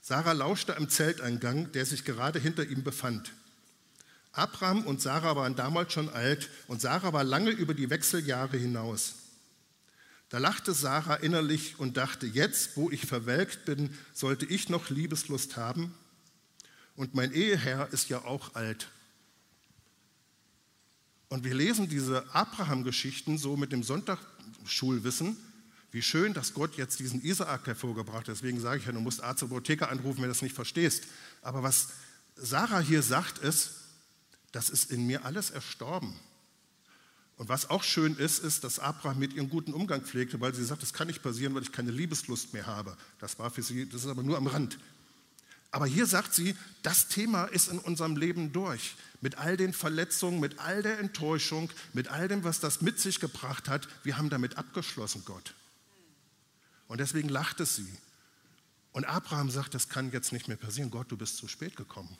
Sarah 0.02 0.33
lauschte 0.33 0.76
am 0.76 0.88
Zelteingang, 0.88 1.72
der 1.72 1.85
sich 1.85 2.04
gerade 2.04 2.38
hinter 2.38 2.64
ihm 2.64 2.83
befand. 2.83 3.33
Abraham 4.33 4.87
und 4.87 5.02
Sarah 5.02 5.37
waren 5.37 5.57
damals 5.57 5.92
schon 5.92 6.09
alt 6.09 6.48
und 6.66 6.81
Sarah 6.81 7.12
war 7.12 7.24
lange 7.24 7.50
über 7.50 7.74
die 7.74 7.90
Wechseljahre 7.90 8.57
hinaus. 8.57 9.14
Da 10.29 10.38
lachte 10.38 10.75
Sarah 10.75 11.14
innerlich 11.14 11.79
und 11.79 11.97
dachte, 11.97 12.27
jetzt, 12.27 12.77
wo 12.77 12.91
ich 12.91 13.07
verwelkt 13.07 13.64
bin, 13.64 13.97
sollte 14.12 14.45
ich 14.45 14.69
noch 14.69 14.91
Liebeslust 14.91 15.57
haben? 15.57 15.95
Und 16.97 17.14
mein 17.14 17.33
Eheherr 17.33 17.88
ist 17.93 18.09
ja 18.09 18.25
auch 18.25 18.55
alt. 18.55 18.88
Und 21.29 21.45
wir 21.45 21.55
lesen 21.55 21.88
diese 21.88 22.35
Abraham-Geschichten 22.35 23.38
so 23.38 23.57
mit 23.57 23.73
dem 23.73 23.83
Sonntagsschulwissen, 23.83 25.37
wie 25.91 26.03
schön, 26.03 26.35
dass 26.35 26.53
Gott 26.53 26.77
jetzt 26.77 26.99
diesen 26.99 27.23
Isaak 27.23 27.67
hervorgebracht 27.67 28.21
hat. 28.21 28.29
Deswegen 28.29 28.61
sage 28.61 28.81
ich 28.81 28.87
ja, 28.87 28.93
du 28.93 29.01
musst 29.01 29.23
Arzt 29.23 29.43
oder 29.43 29.53
Apotheker 29.53 29.91
anrufen, 29.91 30.19
wenn 30.19 30.25
du 30.25 30.31
das 30.31 30.43
nicht 30.43 30.55
verstehst. 30.55 31.05
Aber 31.41 31.62
was 31.62 31.88
Sarah 32.37 32.81
hier 32.81 33.03
sagt, 33.03 33.38
ist, 33.38 33.73
das 34.53 34.69
ist 34.69 34.91
in 34.91 35.07
mir 35.07 35.25
alles 35.25 35.51
erstorben. 35.51 36.14
Und 37.38 37.48
was 37.48 37.70
auch 37.70 37.85
schön 37.85 38.16
ist, 38.16 38.40
ist, 38.40 38.64
dass 38.64 38.81
Abraham 38.81 39.20
mit 39.20 39.33
ihrem 39.33 39.48
guten 39.48 39.72
Umgang 39.72 40.03
pflegte, 40.03 40.40
weil 40.40 40.55
sie 40.55 40.64
sagt, 40.64 40.83
das 40.83 40.92
kann 40.92 41.07
nicht 41.07 41.22
passieren, 41.22 41.55
weil 41.55 41.62
ich 41.62 41.70
keine 41.70 41.92
Liebeslust 41.92 42.53
mehr 42.53 42.66
habe. 42.66 42.96
Das 43.20 43.38
war 43.38 43.51
für 43.51 43.62
sie, 43.62 43.88
das 43.88 44.03
ist 44.03 44.11
aber 44.11 44.24
nur 44.24 44.37
am 44.37 44.48
Rand. 44.48 44.77
Aber 45.70 45.87
hier 45.87 46.07
sagt 46.07 46.35
sie, 46.35 46.57
das 46.83 47.07
Thema 47.07 47.44
ist 47.44 47.68
in 47.68 47.79
unserem 47.79 48.16
Leben 48.16 48.53
durch. 48.53 48.96
Mit 49.20 49.38
all 49.38 49.57
den 49.57 49.72
Verletzungen, 49.72 50.40
mit 50.40 50.59
all 50.59 50.83
der 50.83 50.98
Enttäuschung, 50.98 51.70
mit 51.92 52.09
all 52.09 52.27
dem, 52.27 52.42
was 52.42 52.59
das 52.59 52.81
mit 52.81 52.98
sich 52.98 53.20
gebracht 53.20 53.68
hat. 53.68 53.87
Wir 54.03 54.18
haben 54.18 54.31
damit 54.31 54.59
abgeschlossen, 54.59 55.22
Gott. 55.24 55.55
Und 56.88 56.98
deswegen 56.98 57.29
lachte 57.29 57.66
sie. 57.66 57.88
Und 58.90 59.05
Abraham 59.05 59.51
sagt, 59.51 59.74
das 59.74 59.88
kann 59.88 60.11
jetzt 60.11 60.33
nicht 60.33 60.48
mehr 60.48 60.57
passieren. 60.57 60.90
Gott, 60.90 61.12
du 61.12 61.16
bist 61.16 61.37
zu 61.37 61.46
spät 61.46 61.77
gekommen. 61.77 62.16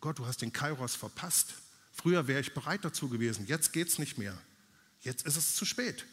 Gott, 0.00 0.18
du 0.18 0.26
hast 0.26 0.42
den 0.42 0.52
Kairos 0.52 0.96
verpasst. 0.96 1.54
Früher 1.92 2.26
wäre 2.26 2.40
ich 2.40 2.54
bereit 2.54 2.84
dazu 2.84 3.08
gewesen, 3.08 3.46
jetzt 3.46 3.72
geht 3.72 3.88
es 3.88 3.98
nicht 3.98 4.18
mehr. 4.18 4.36
Jetzt 5.02 5.26
ist 5.26 5.36
es 5.36 5.54
zu 5.54 5.64
spät. 5.64 6.06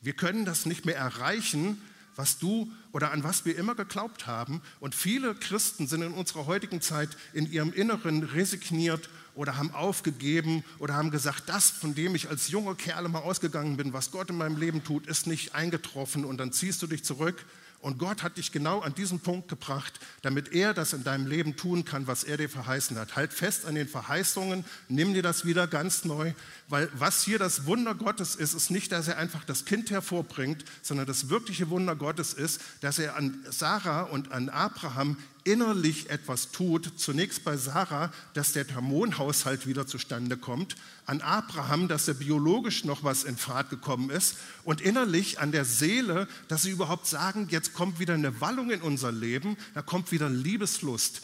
Wir 0.00 0.12
können 0.12 0.44
das 0.44 0.66
nicht 0.66 0.84
mehr 0.84 0.96
erreichen, 0.96 1.80
was 2.16 2.38
du 2.38 2.70
oder 2.92 3.12
an 3.12 3.22
was 3.22 3.44
wir 3.44 3.56
immer 3.56 3.74
geglaubt 3.74 4.26
haben. 4.26 4.60
Und 4.80 4.94
viele 4.94 5.34
Christen 5.34 5.86
sind 5.86 6.02
in 6.02 6.12
unserer 6.12 6.46
heutigen 6.46 6.80
Zeit 6.80 7.10
in 7.32 7.50
ihrem 7.50 7.72
Inneren 7.72 8.24
resigniert 8.24 9.08
oder 9.34 9.56
haben 9.56 9.72
aufgegeben 9.72 10.64
oder 10.80 10.94
haben 10.94 11.12
gesagt, 11.12 11.44
das, 11.46 11.70
von 11.70 11.94
dem 11.94 12.16
ich 12.16 12.28
als 12.28 12.48
junger 12.48 12.74
Kerl 12.74 13.08
mal 13.08 13.20
ausgegangen 13.20 13.76
bin, 13.76 13.92
was 13.92 14.10
Gott 14.10 14.30
in 14.30 14.36
meinem 14.36 14.56
Leben 14.56 14.82
tut, 14.82 15.06
ist 15.06 15.28
nicht 15.28 15.54
eingetroffen. 15.54 16.24
Und 16.24 16.38
dann 16.38 16.52
ziehst 16.52 16.82
du 16.82 16.88
dich 16.88 17.04
zurück 17.04 17.44
und 17.80 17.98
Gott 17.98 18.24
hat 18.24 18.38
dich 18.38 18.50
genau 18.50 18.80
an 18.80 18.94
diesen 18.94 19.20
Punkt 19.20 19.48
gebracht, 19.48 20.00
damit 20.22 20.52
er 20.52 20.74
das 20.74 20.92
in 20.92 21.04
deinem 21.04 21.26
Leben 21.28 21.56
tun 21.56 21.84
kann, 21.84 22.08
was 22.08 22.24
er 22.24 22.36
dir 22.36 22.48
verheißen 22.48 22.98
hat. 22.98 23.14
Halt 23.14 23.32
fest 23.32 23.66
an 23.66 23.76
den 23.76 23.86
Verheißungen, 23.86 24.64
nimm 24.88 25.14
dir 25.14 25.22
das 25.22 25.44
wieder 25.44 25.68
ganz 25.68 26.04
neu, 26.04 26.32
weil 26.68 26.90
was 26.94 27.22
hier 27.22 27.38
das 27.38 27.66
Wunder 27.66 27.94
Gottes 27.94 28.34
ist, 28.34 28.54
ist 28.54 28.70
nicht, 28.70 28.90
dass 28.90 29.06
er 29.06 29.16
einfach 29.16 29.44
das 29.44 29.64
Kind 29.64 29.90
hervorbringt, 29.90 30.64
sondern 30.82 31.06
das 31.06 31.28
wirkliche 31.28 31.70
Wunder 31.70 31.94
Gottes 31.94 32.32
ist, 32.34 32.60
dass 32.80 32.98
er 32.98 33.14
an 33.14 33.44
Sarah 33.48 34.02
und 34.02 34.32
an 34.32 34.48
Abraham 34.48 35.16
innerlich 35.48 36.10
etwas 36.10 36.50
tut, 36.50 36.92
zunächst 36.96 37.42
bei 37.42 37.56
Sarah, 37.56 38.12
dass 38.34 38.52
der 38.52 38.66
Hormonhaushalt 38.74 39.66
wieder 39.66 39.86
zustande 39.86 40.36
kommt, 40.36 40.76
an 41.06 41.22
Abraham, 41.22 41.88
dass 41.88 42.06
er 42.06 42.14
biologisch 42.14 42.84
noch 42.84 43.02
was 43.02 43.24
in 43.24 43.36
Fahrt 43.36 43.70
gekommen 43.70 44.10
ist 44.10 44.36
und 44.64 44.80
innerlich 44.82 45.40
an 45.40 45.50
der 45.50 45.64
Seele, 45.64 46.28
dass 46.48 46.62
sie 46.62 46.70
überhaupt 46.70 47.06
sagen, 47.06 47.48
jetzt 47.50 47.72
kommt 47.72 47.98
wieder 47.98 48.14
eine 48.14 48.40
Wallung 48.40 48.70
in 48.70 48.82
unser 48.82 49.10
Leben, 49.10 49.56
da 49.74 49.80
kommt 49.80 50.12
wieder 50.12 50.28
Liebeslust. 50.28 51.22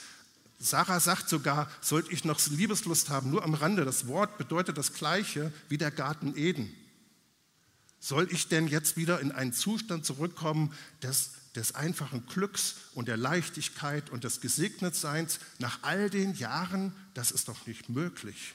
Sarah 0.59 1.01
sagt 1.01 1.29
sogar, 1.29 1.71
sollte 1.83 2.11
ich 2.11 2.25
noch 2.25 2.41
Liebeslust 2.49 3.11
haben, 3.11 3.31
nur 3.31 3.45
am 3.45 3.53
Rande, 3.53 3.85
das 3.85 4.07
Wort 4.07 4.39
bedeutet 4.39 4.79
das 4.79 4.95
gleiche 4.95 5.53
wie 5.69 5.77
der 5.77 5.91
Garten 5.91 6.35
Eden. 6.37 6.75
Soll 8.01 8.29
ich 8.31 8.49
denn 8.49 8.69
jetzt 8.69 8.97
wieder 8.97 9.21
in 9.21 9.33
einen 9.33 9.53
Zustand 9.53 10.07
zurückkommen 10.07 10.73
des 11.03 11.33
des 11.57 11.75
einfachen 11.75 12.27
Glücks 12.27 12.77
und 12.95 13.09
der 13.09 13.17
Leichtigkeit 13.17 14.11
und 14.11 14.25
des 14.25 14.40
Gesegnetseins 14.40 15.38
nach 15.59 15.79
all 15.83 16.11
den 16.11 16.35
Jahren, 16.35 16.93
das 17.14 17.31
ist 17.31 17.49
doch 17.49 17.67
nicht 17.67 17.88
möglich. 17.88 18.55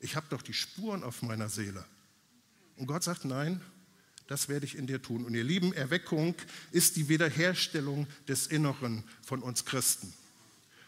Ich 0.00 0.16
habe 0.16 0.26
doch 0.30 0.42
die 0.42 0.52
Spuren 0.52 1.04
auf 1.04 1.22
meiner 1.22 1.48
Seele. 1.48 1.84
Und 2.76 2.86
Gott 2.86 3.04
sagt, 3.04 3.24
nein, 3.24 3.60
das 4.26 4.48
werde 4.48 4.66
ich 4.66 4.76
in 4.76 4.86
dir 4.86 5.00
tun. 5.00 5.24
Und 5.24 5.34
ihr 5.34 5.44
Lieben, 5.44 5.72
Erweckung 5.72 6.34
ist 6.72 6.96
die 6.96 7.08
Wiederherstellung 7.08 8.06
des 8.26 8.46
Inneren 8.46 9.04
von 9.22 9.40
uns 9.42 9.64
Christen. 9.64 10.12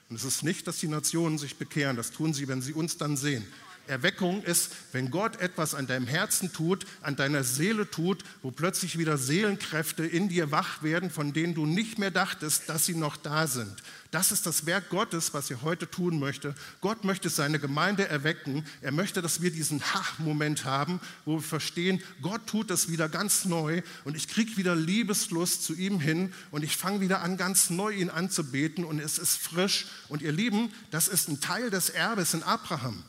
Und 0.08 0.16
es 0.16 0.24
ist 0.24 0.42
nicht, 0.42 0.66
dass 0.66 0.78
die 0.78 0.88
Nationen 0.88 1.38
sich 1.38 1.56
bekehren, 1.56 1.96
das 1.96 2.10
tun 2.10 2.32
sie, 2.32 2.48
wenn 2.48 2.62
sie 2.62 2.72
uns 2.72 2.96
dann 2.96 3.16
sehen. 3.16 3.44
Erweckung 3.88 4.42
ist, 4.42 4.72
wenn 4.92 5.10
Gott 5.10 5.40
etwas 5.40 5.74
an 5.74 5.86
deinem 5.86 6.06
Herzen 6.06 6.52
tut, 6.52 6.86
an 7.02 7.16
deiner 7.16 7.44
Seele 7.44 7.90
tut, 7.90 8.24
wo 8.42 8.50
plötzlich 8.50 8.98
wieder 8.98 9.18
Seelenkräfte 9.18 10.04
in 10.04 10.28
dir 10.28 10.50
wach 10.50 10.82
werden, 10.82 11.10
von 11.10 11.32
denen 11.32 11.54
du 11.54 11.66
nicht 11.66 11.98
mehr 11.98 12.10
dachtest, 12.10 12.68
dass 12.68 12.86
sie 12.86 12.94
noch 12.94 13.16
da 13.16 13.46
sind. 13.46 13.82
Das 14.10 14.32
ist 14.32 14.46
das 14.46 14.66
Werk 14.66 14.88
Gottes, 14.88 15.34
was 15.34 15.50
er 15.50 15.62
heute 15.62 15.90
tun 15.90 16.18
möchte. 16.18 16.54
Gott 16.80 17.04
möchte 17.04 17.28
seine 17.28 17.58
Gemeinde 17.58 18.08
erwecken. 18.08 18.64
Er 18.80 18.92
möchte, 18.92 19.20
dass 19.20 19.42
wir 19.42 19.50
diesen 19.50 19.82
Ha-Moment 19.82 20.64
haben, 20.64 21.00
wo 21.24 21.36
wir 21.36 21.42
verstehen, 21.42 22.02
Gott 22.22 22.46
tut 22.46 22.70
das 22.70 22.88
wieder 22.88 23.08
ganz 23.08 23.44
neu 23.44 23.82
und 24.04 24.16
ich 24.16 24.28
kriege 24.28 24.56
wieder 24.56 24.74
Liebeslust 24.74 25.64
zu 25.64 25.74
ihm 25.74 26.00
hin 26.00 26.32
und 26.50 26.62
ich 26.62 26.76
fange 26.76 27.00
wieder 27.00 27.22
an, 27.22 27.36
ganz 27.36 27.70
neu 27.70 27.90
ihn 27.90 28.10
anzubeten 28.10 28.84
und 28.84 29.00
es 29.00 29.18
ist 29.18 29.36
frisch. 29.36 29.86
Und 30.08 30.22
ihr 30.22 30.32
Lieben, 30.32 30.72
das 30.90 31.08
ist 31.08 31.28
ein 31.28 31.40
Teil 31.40 31.70
des 31.70 31.90
Erbes 31.90 32.34
in 32.34 32.42
Abraham. 32.42 33.02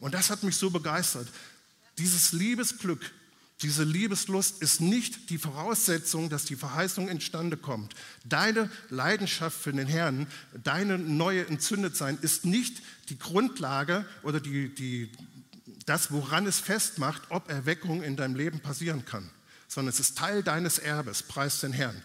Und 0.00 0.14
das 0.14 0.30
hat 0.30 0.42
mich 0.42 0.56
so 0.56 0.70
begeistert. 0.70 1.28
Dieses 1.98 2.32
Liebesglück, 2.32 3.12
diese 3.62 3.82
Liebeslust 3.82 4.62
ist 4.62 4.80
nicht 4.80 5.30
die 5.30 5.38
Voraussetzung, 5.38 6.28
dass 6.30 6.44
die 6.44 6.54
Verheißung 6.54 7.08
entstande 7.08 7.56
kommt. 7.56 7.94
Deine 8.24 8.70
Leidenschaft 8.88 9.60
für 9.60 9.72
den 9.72 9.88
Herrn, 9.88 10.28
deine 10.62 10.96
neue 10.96 11.44
Entzündetsein 11.46 12.18
ist 12.22 12.44
nicht 12.44 12.80
die 13.08 13.18
Grundlage 13.18 14.06
oder 14.22 14.38
die, 14.38 14.72
die, 14.72 15.10
das, 15.86 16.12
woran 16.12 16.46
es 16.46 16.60
festmacht, 16.60 17.22
ob 17.30 17.50
Erweckung 17.50 18.04
in 18.04 18.16
deinem 18.16 18.36
Leben 18.36 18.60
passieren 18.60 19.04
kann, 19.04 19.28
sondern 19.66 19.92
es 19.92 19.98
ist 19.98 20.16
Teil 20.16 20.44
deines 20.44 20.78
Erbes. 20.78 21.24
Preis 21.24 21.58
den 21.60 21.72
Herrn. 21.72 22.00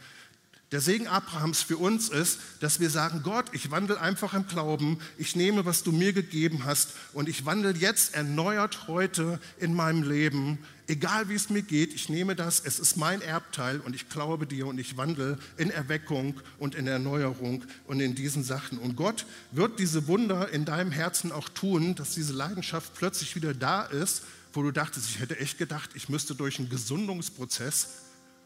Der 0.73 0.81
Segen 0.81 1.05
Abrahams 1.05 1.61
für 1.61 1.77
uns 1.77 2.09
ist, 2.09 2.39
dass 2.59 2.79
wir 2.79 2.89
sagen, 2.89 3.21
Gott, 3.21 3.45
ich 3.51 3.69
wandle 3.69 4.01
einfach 4.01 4.33
im 4.33 4.47
Glauben, 4.47 4.97
ich 5.19 5.35
nehme, 5.35 5.65
was 5.65 5.83
du 5.83 5.91
mir 5.91 6.13
gegeben 6.13 6.65
hast 6.65 6.89
und 7.13 7.29
ich 7.29 7.45
wandle 7.45 7.75
jetzt 7.75 8.15
erneuert 8.15 8.87
heute 8.87 9.39
in 9.59 9.75
meinem 9.75 10.01
Leben, 10.01 10.57
egal 10.87 11.29
wie 11.29 11.35
es 11.35 11.51
mir 11.51 11.61
geht, 11.61 11.93
ich 11.93 12.09
nehme 12.09 12.35
das, 12.35 12.59
es 12.59 12.79
ist 12.79 12.97
mein 12.97 13.21
Erbteil 13.21 13.81
und 13.81 13.95
ich 13.95 14.09
glaube 14.09 14.47
dir 14.47 14.65
und 14.65 14.79
ich 14.79 14.97
wandle 14.97 15.37
in 15.57 15.69
Erweckung 15.69 16.41
und 16.57 16.73
in 16.73 16.87
Erneuerung 16.87 17.63
und 17.85 17.99
in 17.99 18.15
diesen 18.15 18.43
Sachen. 18.43 18.79
Und 18.79 18.95
Gott 18.95 19.27
wird 19.51 19.77
diese 19.77 20.07
Wunder 20.07 20.49
in 20.49 20.65
deinem 20.65 20.91
Herzen 20.91 21.31
auch 21.31 21.49
tun, 21.49 21.93
dass 21.93 22.15
diese 22.15 22.33
Leidenschaft 22.33 22.95
plötzlich 22.95 23.35
wieder 23.35 23.53
da 23.53 23.83
ist, 23.83 24.23
wo 24.53 24.63
du 24.63 24.71
dachtest, 24.71 25.07
ich 25.07 25.19
hätte 25.19 25.37
echt 25.37 25.59
gedacht, 25.59 25.91
ich 25.93 26.09
müsste 26.09 26.33
durch 26.33 26.57
einen 26.57 26.69
Gesundungsprozess 26.69 27.89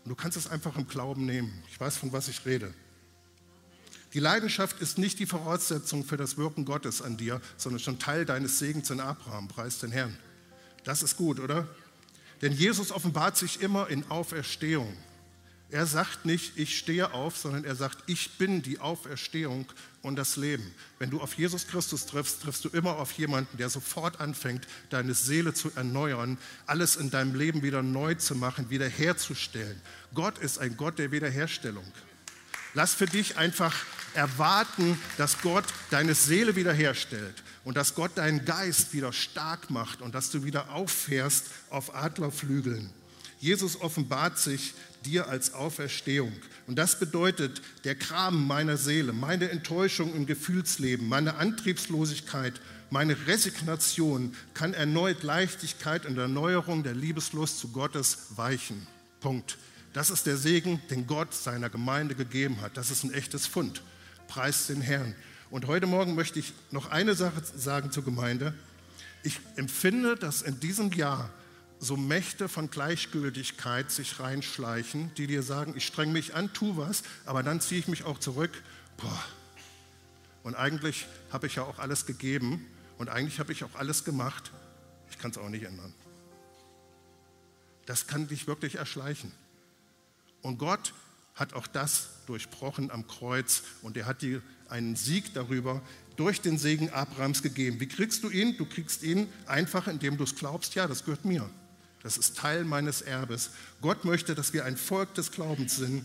und 0.07 0.11
du 0.11 0.15
kannst 0.15 0.37
es 0.37 0.47
einfach 0.47 0.77
im 0.77 0.87
Glauben 0.87 1.25
nehmen. 1.25 1.51
Ich 1.69 1.77
weiß, 1.77 1.97
von 1.97 2.13
was 2.13 2.29
ich 2.29 2.45
rede. 2.45 2.73
Die 4.13 4.21
Leidenschaft 4.21 4.79
ist 4.79 4.97
nicht 4.97 5.19
die 5.19 5.25
Voraussetzung 5.25 6.05
für 6.05 6.15
das 6.15 6.37
Wirken 6.37 6.63
Gottes 6.63 7.01
an 7.01 7.17
dir, 7.17 7.41
sondern 7.57 7.81
schon 7.81 7.99
Teil 7.99 8.23
deines 8.23 8.57
Segens 8.57 8.89
in 8.89 9.01
Abraham. 9.01 9.49
Preis 9.49 9.79
den 9.79 9.91
Herrn. 9.91 10.17
Das 10.85 11.03
ist 11.03 11.17
gut, 11.17 11.41
oder? 11.41 11.67
Denn 12.41 12.53
Jesus 12.53 12.93
offenbart 12.93 13.35
sich 13.35 13.61
immer 13.61 13.89
in 13.89 14.09
Auferstehung. 14.09 14.95
Er 15.69 15.85
sagt 15.85 16.25
nicht, 16.25 16.57
ich 16.57 16.77
stehe 16.77 17.13
auf, 17.13 17.37
sondern 17.37 17.65
er 17.65 17.75
sagt, 17.75 17.97
ich 18.07 18.37
bin 18.37 18.61
die 18.61 18.79
Auferstehung 18.79 19.65
und 20.01 20.15
das 20.15 20.37
Leben. 20.37 20.73
Wenn 20.97 21.09
du 21.09 21.19
auf 21.19 21.33
Jesus 21.33 21.67
Christus 21.67 22.05
triffst, 22.05 22.41
triffst 22.41 22.63
du 22.63 22.69
immer 22.69 22.95
auf 22.95 23.11
jemanden, 23.13 23.57
der 23.57 23.69
sofort 23.69 24.21
anfängt, 24.21 24.65
deine 24.89 25.13
Seele 25.13 25.53
zu 25.53 25.69
erneuern, 25.75 26.37
alles 26.67 26.95
in 26.95 27.09
deinem 27.09 27.35
Leben 27.35 27.63
wieder 27.63 27.83
neu 27.83 28.15
zu 28.15 28.33
machen, 28.35 28.69
wiederherzustellen. 28.69 29.81
Gott 30.13 30.37
ist 30.37 30.59
ein 30.59 30.77
Gott 30.77 30.99
der 30.99 31.11
Wiederherstellung. 31.11 31.85
Lass 32.73 32.93
für 32.93 33.07
dich 33.07 33.37
einfach 33.37 33.75
erwarten, 34.13 34.97
dass 35.17 35.41
Gott 35.41 35.65
deine 35.89 36.15
Seele 36.15 36.55
wiederherstellt 36.55 37.43
und 37.65 37.75
dass 37.75 37.93
Gott 37.93 38.11
deinen 38.15 38.45
Geist 38.45 38.93
wieder 38.93 39.11
stark 39.11 39.69
macht 39.69 40.01
und 40.01 40.15
dass 40.15 40.29
du 40.29 40.45
wieder 40.45 40.69
auffährst 40.71 41.47
auf 41.69 41.93
Adlerflügeln. 41.93 42.89
Jesus 43.39 43.79
offenbart 43.79 44.39
sich 44.39 44.73
dir 45.05 45.27
als 45.27 45.53
Auferstehung. 45.53 46.33
Und 46.65 46.77
das 46.77 46.99
bedeutet, 46.99 47.61
der 47.83 47.95
Kram 47.95 48.47
meiner 48.47 48.77
Seele, 48.77 49.13
meine 49.13 49.49
Enttäuschung 49.49 50.13
im 50.15 50.25
Gefühlsleben, 50.25 51.07
meine 51.07 51.35
Antriebslosigkeit, 51.35 52.59
meine 52.89 53.27
Resignation 53.27 54.33
kann 54.53 54.73
erneut 54.73 55.23
Leichtigkeit 55.23 56.05
und 56.05 56.17
Erneuerung 56.17 56.83
der 56.83 56.95
Liebeslust 56.95 57.59
zu 57.59 57.69
Gottes 57.69 58.27
weichen. 58.35 58.87
Punkt. 59.19 59.57
Das 59.93 60.09
ist 60.09 60.25
der 60.25 60.37
Segen, 60.37 60.81
den 60.89 61.07
Gott 61.07 61.33
seiner 61.33 61.69
Gemeinde 61.69 62.15
gegeben 62.15 62.61
hat. 62.61 62.77
Das 62.77 62.91
ist 62.91 63.03
ein 63.03 63.13
echtes 63.13 63.47
Fund. 63.47 63.81
Preis 64.27 64.67
den 64.67 64.81
Herrn. 64.81 65.15
Und 65.49 65.67
heute 65.67 65.87
Morgen 65.87 66.15
möchte 66.15 66.39
ich 66.39 66.53
noch 66.71 66.91
eine 66.91 67.15
Sache 67.15 67.41
sagen 67.55 67.91
zur 67.91 68.03
Gemeinde. 68.03 68.53
Ich 69.23 69.39
empfinde, 69.55 70.15
dass 70.15 70.41
in 70.41 70.59
diesem 70.59 70.91
Jahr 70.91 71.29
so 71.79 71.95
Mächte 71.95 72.49
von 72.49 72.69
Gleichgültigkeit 72.69 73.91
sich 73.91 74.19
reinschleichen, 74.19 75.13
die 75.15 75.27
dir 75.27 75.43
sagen, 75.43 75.73
ich 75.75 75.85
streng 75.85 76.11
mich 76.11 76.35
an, 76.35 76.51
tu 76.53 76.77
was, 76.77 77.03
aber 77.25 77.43
dann 77.43 77.61
ziehe 77.61 77.79
ich 77.79 77.87
mich 77.87 78.03
auch 78.03 78.19
zurück. 78.19 78.63
Boah. 78.97 79.23
Und 80.43 80.55
eigentlich 80.55 81.07
habe 81.31 81.47
ich 81.47 81.55
ja 81.55 81.63
auch 81.63 81.79
alles 81.79 82.05
gegeben 82.05 82.65
und 82.97 83.09
eigentlich 83.09 83.39
habe 83.39 83.51
ich 83.51 83.63
auch 83.63 83.75
alles 83.75 84.03
gemacht. 84.05 84.51
Ich 85.11 85.17
kann 85.17 85.31
es 85.31 85.37
auch 85.37 85.49
nicht 85.49 85.63
ändern. 85.63 85.93
Das 87.85 88.07
kann 88.07 88.27
dich 88.27 88.47
wirklich 88.47 88.75
erschleichen. 88.75 89.31
Und 90.41 90.57
Gott 90.57 90.93
hat 91.35 91.53
auch 91.53 91.67
das 91.67 92.09
durchbrochen 92.25 92.91
am 92.91 93.07
Kreuz 93.07 93.63
und 93.81 93.95
er 93.97 94.05
hat 94.05 94.21
dir 94.21 94.41
einen 94.69 94.95
Sieg 94.95 95.33
darüber 95.33 95.81
durch 96.15 96.41
den 96.41 96.57
Segen 96.57 96.89
Abrahams 96.89 97.43
gegeben. 97.43 97.79
Wie 97.79 97.87
kriegst 97.87 98.23
du 98.23 98.29
ihn? 98.29 98.57
Du 98.57 98.65
kriegst 98.65 99.03
ihn 99.03 99.29
einfach, 99.45 99.87
indem 99.87 100.17
du 100.17 100.23
es 100.23 100.35
glaubst, 100.35 100.73
ja, 100.75 100.87
das 100.87 101.05
gehört 101.05 101.25
mir. 101.25 101.47
Das 102.07 102.17
ist 102.17 102.37
Teil 102.37 102.63
meines 102.63 103.01
Erbes. 103.01 103.49
Gott 103.81 104.05
möchte, 104.05 104.33
dass 104.33 104.53
wir 104.53 104.63
ein 104.63 104.77
Volk 104.77 105.13
des 105.15 105.29
Glaubens 105.29 105.75
sind. 105.75 106.03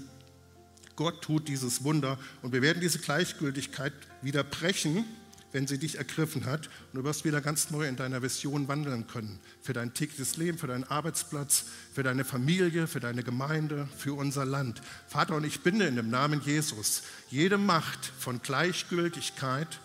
Gott 0.96 1.22
tut 1.22 1.46
dieses 1.46 1.84
Wunder 1.84 2.18
und 2.42 2.52
wir 2.52 2.60
werden 2.60 2.80
diese 2.80 2.98
Gleichgültigkeit 2.98 3.92
wieder 4.20 4.42
brechen 4.42 5.04
wenn 5.52 5.66
sie 5.66 5.78
dich 5.78 5.98
ergriffen 5.98 6.46
hat. 6.46 6.68
Und 6.92 7.00
du 7.00 7.04
wirst 7.04 7.24
wieder 7.24 7.40
ganz 7.40 7.70
neu 7.70 7.86
in 7.86 7.96
deiner 7.96 8.22
Vision 8.22 8.68
wandeln 8.68 9.06
können. 9.06 9.38
Für 9.60 9.74
dein 9.74 9.92
tägliches 9.92 10.38
Leben, 10.38 10.58
für 10.58 10.66
deinen 10.66 10.84
Arbeitsplatz, 10.84 11.66
für 11.92 12.02
deine 12.02 12.24
Familie, 12.24 12.86
für 12.86 13.00
deine 13.00 13.22
Gemeinde, 13.22 13.86
für 13.96 14.14
unser 14.14 14.46
Land. 14.46 14.80
Vater, 15.06 15.36
und 15.36 15.44
ich 15.44 15.60
binde 15.60 15.86
in 15.86 15.96
dem 15.96 16.08
Namen 16.08 16.40
Jesus 16.40 17.02
jede 17.30 17.58
Macht 17.58 18.06
von 18.18 18.40
Gleichgültigkeit, 18.40 19.78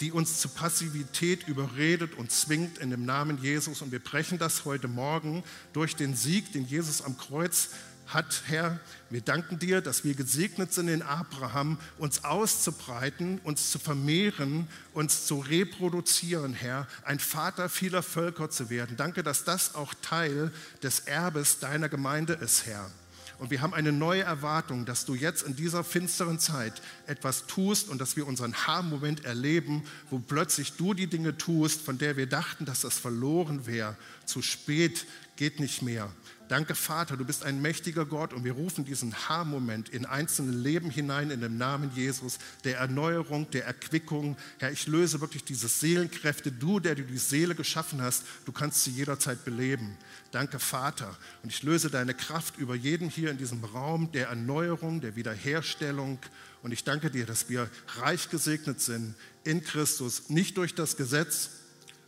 die 0.00 0.12
uns 0.12 0.40
zu 0.40 0.48
Passivität 0.48 1.46
überredet 1.48 2.14
und 2.14 2.30
zwingt 2.30 2.78
in 2.78 2.90
dem 2.90 3.04
Namen 3.04 3.38
Jesus. 3.40 3.82
Und 3.82 3.92
wir 3.92 4.00
brechen 4.00 4.38
das 4.38 4.64
heute 4.64 4.88
Morgen 4.88 5.44
durch 5.72 5.96
den 5.96 6.14
Sieg, 6.16 6.52
den 6.52 6.66
Jesus 6.66 7.02
am 7.02 7.16
Kreuz 7.16 7.70
hat, 8.06 8.42
Herr, 8.46 8.80
wir 9.10 9.20
danken 9.20 9.58
dir, 9.58 9.80
dass 9.80 10.04
wir 10.04 10.14
gesegnet 10.14 10.72
sind 10.72 10.88
in 10.88 11.02
Abraham, 11.02 11.78
uns 11.98 12.24
auszubreiten, 12.24 13.40
uns 13.44 13.70
zu 13.70 13.78
vermehren, 13.78 14.68
uns 14.92 15.26
zu 15.26 15.40
reproduzieren, 15.40 16.52
Herr, 16.52 16.86
ein 17.04 17.18
Vater 17.18 17.68
vieler 17.68 18.02
Völker 18.02 18.50
zu 18.50 18.70
werden. 18.70 18.96
Danke, 18.96 19.22
dass 19.22 19.44
das 19.44 19.74
auch 19.74 19.94
Teil 20.02 20.52
des 20.82 21.00
Erbes 21.00 21.60
deiner 21.60 21.88
Gemeinde 21.88 22.34
ist, 22.34 22.66
Herr. 22.66 22.90
Und 23.38 23.50
wir 23.50 23.60
haben 23.60 23.74
eine 23.74 23.92
neue 23.92 24.22
Erwartung, 24.22 24.84
dass 24.84 25.04
du 25.04 25.14
jetzt 25.14 25.42
in 25.42 25.56
dieser 25.56 25.82
finsteren 25.84 26.38
Zeit 26.38 26.80
etwas 27.06 27.46
tust 27.46 27.88
und 27.88 28.00
dass 28.00 28.16
wir 28.16 28.26
unseren 28.26 28.54
Haarmoment 28.54 29.24
erleben, 29.24 29.82
wo 30.10 30.18
plötzlich 30.18 30.74
du 30.74 30.94
die 30.94 31.08
Dinge 31.08 31.36
tust, 31.36 31.80
von 31.82 31.98
der 31.98 32.16
wir 32.16 32.26
dachten, 32.26 32.64
dass 32.64 32.82
das 32.82 32.98
verloren 32.98 33.66
wäre. 33.66 33.96
Zu 34.24 34.40
spät 34.40 35.06
geht 35.36 35.60
nicht 35.60 35.82
mehr. 35.82 36.10
Danke, 36.48 36.74
Vater, 36.74 37.16
du 37.16 37.24
bist 37.24 37.42
ein 37.42 37.62
mächtiger 37.62 38.04
Gott 38.04 38.34
und 38.34 38.44
wir 38.44 38.52
rufen 38.52 38.84
diesen 38.84 39.14
Haarmoment 39.14 39.88
in 39.88 40.04
einzelne 40.04 40.52
Leben 40.52 40.90
hinein 40.90 41.30
in 41.30 41.40
dem 41.40 41.56
Namen 41.56 41.90
Jesus, 41.94 42.38
der 42.64 42.76
Erneuerung, 42.78 43.50
der 43.50 43.64
Erquickung. 43.64 44.36
Herr, 44.58 44.70
ich 44.70 44.86
löse 44.86 45.22
wirklich 45.22 45.44
diese 45.44 45.68
Seelenkräfte. 45.68 46.52
Du, 46.52 46.80
der 46.80 46.96
du 46.96 47.02
die 47.02 47.16
Seele 47.16 47.54
geschaffen 47.54 48.02
hast, 48.02 48.24
du 48.44 48.52
kannst 48.52 48.84
sie 48.84 48.90
jederzeit 48.90 49.44
beleben. 49.46 49.96
Danke, 50.32 50.58
Vater. 50.58 51.16
Und 51.42 51.50
ich 51.50 51.62
löse 51.62 51.88
deine 51.88 52.12
Kraft 52.12 52.58
über 52.58 52.74
jeden 52.74 53.08
hier 53.08 53.30
in 53.30 53.38
diesem 53.38 53.64
Raum 53.64 54.12
der 54.12 54.28
Erneuerung, 54.28 55.00
der 55.00 55.16
Wiederherstellung. 55.16 56.18
Und 56.62 56.72
ich 56.72 56.84
danke 56.84 57.10
dir, 57.10 57.24
dass 57.24 57.48
wir 57.48 57.70
reich 58.00 58.28
gesegnet 58.28 58.82
sind 58.82 59.14
in 59.44 59.64
Christus, 59.64 60.28
nicht 60.28 60.58
durch 60.58 60.74
das 60.74 60.96
Gesetz, 60.96 61.50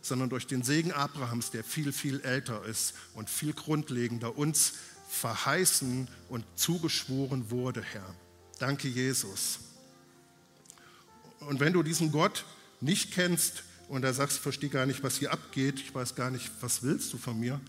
sondern 0.07 0.29
durch 0.29 0.47
den 0.47 0.63
Segen 0.63 0.91
Abrahams, 0.91 1.51
der 1.51 1.63
viel, 1.63 1.91
viel 1.91 2.21
älter 2.21 2.65
ist 2.65 2.93
und 3.13 3.29
viel 3.29 3.53
grundlegender 3.53 4.37
uns 4.37 4.73
verheißen 5.09 6.07
und 6.29 6.45
zugeschworen 6.55 7.49
wurde, 7.49 7.81
Herr. 7.81 8.15
Danke, 8.59 8.87
Jesus. 8.87 9.59
Und 11.39 11.59
wenn 11.59 11.73
du 11.73 11.83
diesen 11.83 12.11
Gott 12.11 12.45
nicht 12.81 13.11
kennst 13.13 13.63
und 13.87 14.01
da 14.01 14.13
sagst, 14.13 14.39
verstehe 14.39 14.69
gar 14.69 14.85
nicht, 14.85 15.03
was 15.03 15.17
hier 15.17 15.31
abgeht, 15.31 15.79
ich 15.79 15.93
weiß 15.93 16.15
gar 16.15 16.29
nicht, 16.29 16.51
was 16.61 16.83
willst 16.83 17.13
du 17.13 17.17
von 17.17 17.39
mir? 17.39 17.59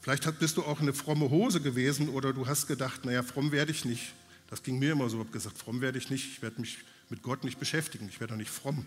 Vielleicht 0.00 0.38
bist 0.38 0.56
du 0.56 0.62
auch 0.62 0.80
eine 0.80 0.94
fromme 0.94 1.28
Hose 1.28 1.60
gewesen 1.60 2.08
oder 2.08 2.32
du 2.32 2.46
hast 2.46 2.66
gedacht, 2.66 3.04
naja, 3.04 3.22
fromm 3.22 3.52
werde 3.52 3.72
ich 3.72 3.84
nicht. 3.84 4.14
Das 4.48 4.62
ging 4.62 4.78
mir 4.78 4.92
immer 4.92 5.10
so, 5.10 5.18
ich 5.18 5.24
habe 5.24 5.32
gesagt, 5.32 5.58
fromm 5.58 5.80
werde 5.80 5.98
ich 5.98 6.08
nicht, 6.08 6.26
ich 6.26 6.42
werde 6.42 6.60
mich 6.60 6.78
mit 7.10 7.22
Gott 7.22 7.44
nicht 7.44 7.58
beschäftigen, 7.58 8.08
ich 8.08 8.20
werde 8.20 8.32
doch 8.32 8.38
nicht 8.38 8.50
fromm. 8.50 8.86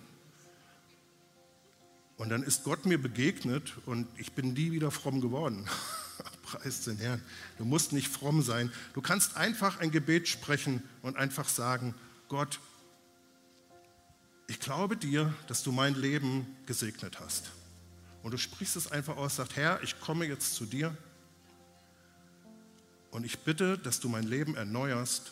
Und 2.21 2.29
dann 2.29 2.43
ist 2.43 2.63
Gott 2.65 2.85
mir 2.85 3.01
begegnet 3.01 3.73
und 3.87 4.07
ich 4.15 4.33
bin 4.33 4.53
nie 4.53 4.71
wieder 4.71 4.91
fromm 4.91 5.21
geworden. 5.21 5.67
Preis 6.43 6.83
den 6.83 6.97
Herrn. 6.97 7.19
Du 7.57 7.65
musst 7.65 7.93
nicht 7.93 8.09
fromm 8.09 8.43
sein. 8.43 8.71
Du 8.93 9.01
kannst 9.01 9.37
einfach 9.37 9.79
ein 9.79 9.89
Gebet 9.89 10.27
sprechen 10.27 10.83
und 11.01 11.17
einfach 11.17 11.49
sagen, 11.49 11.95
Gott, 12.27 12.59
ich 14.47 14.59
glaube 14.59 14.97
dir, 14.97 15.33
dass 15.47 15.63
du 15.63 15.71
mein 15.71 15.95
Leben 15.95 16.45
gesegnet 16.67 17.19
hast. 17.19 17.49
Und 18.21 18.35
du 18.35 18.37
sprichst 18.37 18.75
es 18.75 18.91
einfach 18.91 19.17
aus, 19.17 19.37
sagst, 19.37 19.55
Herr, 19.55 19.81
ich 19.81 19.99
komme 19.99 20.25
jetzt 20.25 20.53
zu 20.53 20.67
dir 20.67 20.95
und 23.09 23.25
ich 23.25 23.39
bitte, 23.39 23.79
dass 23.79 23.99
du 23.99 24.09
mein 24.09 24.25
Leben 24.25 24.55
erneuerst 24.55 25.31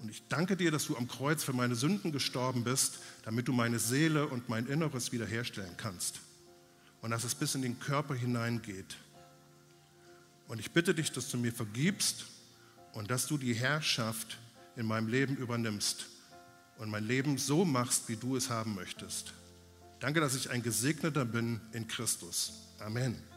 und 0.00 0.10
ich 0.10 0.22
danke 0.28 0.56
dir, 0.56 0.70
dass 0.70 0.86
du 0.86 0.96
am 0.96 1.08
Kreuz 1.08 1.44
für 1.44 1.52
meine 1.52 1.74
Sünden 1.74 2.12
gestorben 2.12 2.64
bist, 2.64 2.98
damit 3.22 3.48
du 3.48 3.52
meine 3.52 3.78
Seele 3.78 4.26
und 4.26 4.48
mein 4.48 4.66
Inneres 4.66 5.12
wiederherstellen 5.12 5.76
kannst. 5.76 6.20
Und 7.00 7.10
dass 7.10 7.24
es 7.24 7.34
bis 7.34 7.54
in 7.54 7.62
den 7.62 7.78
Körper 7.78 8.14
hineingeht. 8.14 8.96
Und 10.48 10.58
ich 10.58 10.72
bitte 10.72 10.94
dich, 10.94 11.12
dass 11.12 11.30
du 11.30 11.38
mir 11.38 11.52
vergibst 11.52 12.26
und 12.92 13.10
dass 13.10 13.26
du 13.26 13.38
die 13.38 13.54
Herrschaft 13.54 14.38
in 14.76 14.86
meinem 14.86 15.08
Leben 15.08 15.36
übernimmst 15.36 16.06
und 16.78 16.90
mein 16.90 17.04
Leben 17.04 17.38
so 17.38 17.64
machst, 17.64 18.08
wie 18.08 18.16
du 18.16 18.36
es 18.36 18.50
haben 18.50 18.74
möchtest. 18.74 19.32
Danke, 20.00 20.20
dass 20.20 20.34
ich 20.34 20.50
ein 20.50 20.62
Gesegneter 20.62 21.24
bin 21.24 21.60
in 21.72 21.86
Christus. 21.88 22.52
Amen. 22.78 23.33